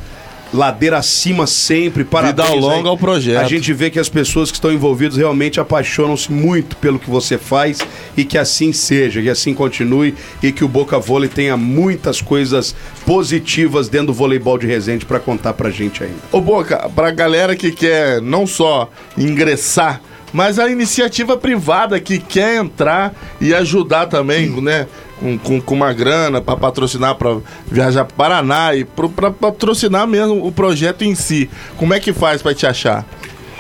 [0.57, 2.05] ladeira acima sempre.
[2.05, 2.49] Parabéns.
[2.49, 2.89] Vida longa aí.
[2.89, 3.45] ao projeto.
[3.45, 7.39] A gente vê que as pessoas que estão envolvidas realmente apaixonam-se muito pelo que você
[7.39, 7.79] faz
[8.17, 12.75] e que assim seja, que assim continue e que o Boca Vôlei tenha muitas coisas
[13.05, 16.17] positivas dentro do voleibol de Resende para contar pra gente ainda.
[16.33, 20.01] Ô Boca, pra galera que quer não só ingressar,
[20.33, 24.87] mas a iniciativa privada que quer entrar e ajudar também, né?
[25.19, 27.39] Com, com, com uma grana pra patrocinar, pra
[27.71, 31.49] viajar pro Paraná e pro, pra patrocinar mesmo o projeto em si.
[31.79, 33.05] Como é que faz pra te achar?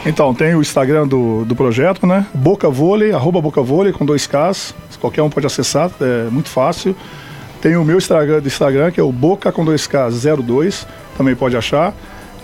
[0.05, 2.27] Então, tem o Instagram do, do projeto, né?
[2.35, 4.75] Boca Vôlei, arroba Boca Vôlei, com dois Ks.
[5.01, 6.95] Qualquer um pode acessar, é muito fácil.
[7.61, 10.87] Tem o meu Instagram, do Instagram que é o Boca com dois K 02,
[11.17, 11.95] também pode achar.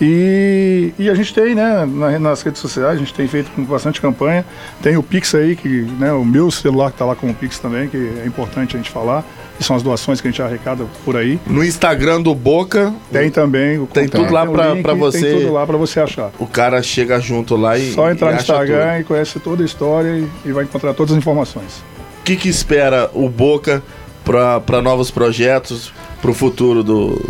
[0.05, 3.63] E, e a gente tem, né, na- nas redes sociais, a gente tem feito com
[3.63, 4.45] bastante campanha.
[4.81, 7.57] Tem o Pix aí, que, né, o meu celular que tá lá com o Pix
[7.59, 9.23] também, que é importante a gente falar.
[9.57, 11.39] Que são as doações que a gente arrecada por aí.
[11.45, 14.45] No Instagram do Boca, Tem também o Tem contato, tudo lá
[14.81, 16.31] pra você- Tem tudo lá para você achar.
[16.39, 17.93] o cara chega junto lá e.
[17.93, 19.01] Só entrar e no Instagram tudo.
[19.01, 21.83] e conhece toda a história e, e vai encontrar todas as informações.
[22.19, 23.83] O que, que espera o Boca
[24.25, 27.21] para novos projetos, para o futuro do,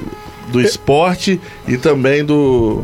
[0.50, 2.84] do esporte e também do,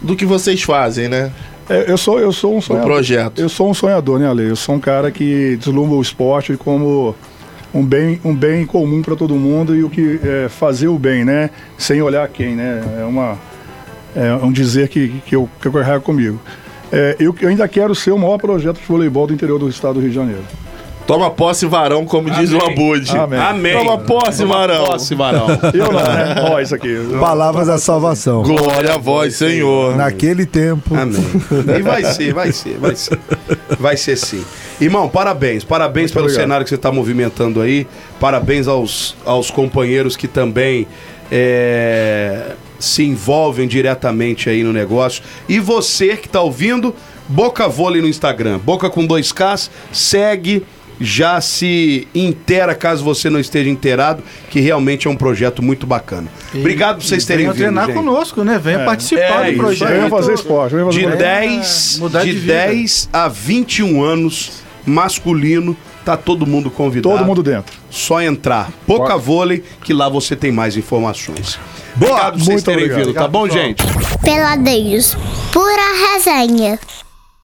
[0.00, 1.32] do que vocês fazem, né?
[1.68, 2.86] É, eu sou eu sou um Do sonhador.
[2.86, 3.40] projeto.
[3.40, 4.48] Eu sou um sonhador, né, Ale?
[4.48, 7.14] Eu sou um cara que deslumbra o esporte como
[7.72, 11.24] um bem, um bem comum para todo mundo e o que é fazer o bem,
[11.24, 11.50] né?
[11.78, 12.82] Sem olhar quem, né?
[13.00, 13.38] É uma
[14.14, 16.38] é um dizer que que eu que eu comigo.
[16.92, 19.94] É, eu, eu ainda quero ser o maior projeto de voleibol do interior do estado
[19.94, 20.42] do Rio de Janeiro.
[21.06, 23.10] Toma posse, varão, como diz o Abud.
[23.16, 23.38] Amém.
[23.38, 23.72] Amém.
[23.72, 24.84] Toma posse, Toma varão.
[24.86, 25.46] Posse, varão.
[25.74, 26.34] Eu não, né?
[26.50, 26.88] Ó, isso aqui.
[27.18, 28.42] Palavras da salvação.
[28.42, 29.96] Glória a vós, Senhor.
[29.96, 30.94] Naquele tempo.
[30.94, 31.20] Amém.
[31.78, 33.18] E vai ser, vai ser, vai ser.
[33.78, 34.44] Vai ser sim.
[34.80, 35.64] Irmão, parabéns.
[35.64, 36.42] Parabéns pelo obrigado.
[36.42, 37.86] cenário que você está movimentando aí.
[38.20, 40.86] Parabéns aos, aos companheiros que também
[41.30, 45.22] é, se envolvem diretamente aí no negócio.
[45.48, 46.94] E você que está ouvindo,
[47.28, 48.58] Boca Vôlei no Instagram.
[48.58, 50.64] Boca com dois Ks, segue.
[51.02, 56.28] Já se inteira caso você não esteja inteirado, que realmente é um projeto muito bacana.
[56.54, 57.62] Obrigado por vocês terem Venha vindo.
[57.62, 57.94] treinar gente.
[57.96, 58.58] conosco, né?
[58.62, 59.88] Venha participar É do projeto.
[59.88, 61.26] Venha fazer esporte, venha fazer De voleibol.
[61.26, 62.52] 10, mudar de de vida.
[62.52, 64.52] 10 a 21 anos,
[64.86, 67.16] masculino, tá todo mundo convidado.
[67.16, 67.76] Todo mundo dentro.
[67.90, 68.70] Só entrar.
[68.86, 71.58] Pouca vôlei, que lá você tem mais informações.
[71.94, 73.06] Boa, obrigado por vocês terem obrigado.
[73.06, 73.64] vindo, tá bom, pessoal.
[73.64, 73.82] gente?
[74.22, 75.16] Peladeiros.
[75.52, 76.78] Pura resenha.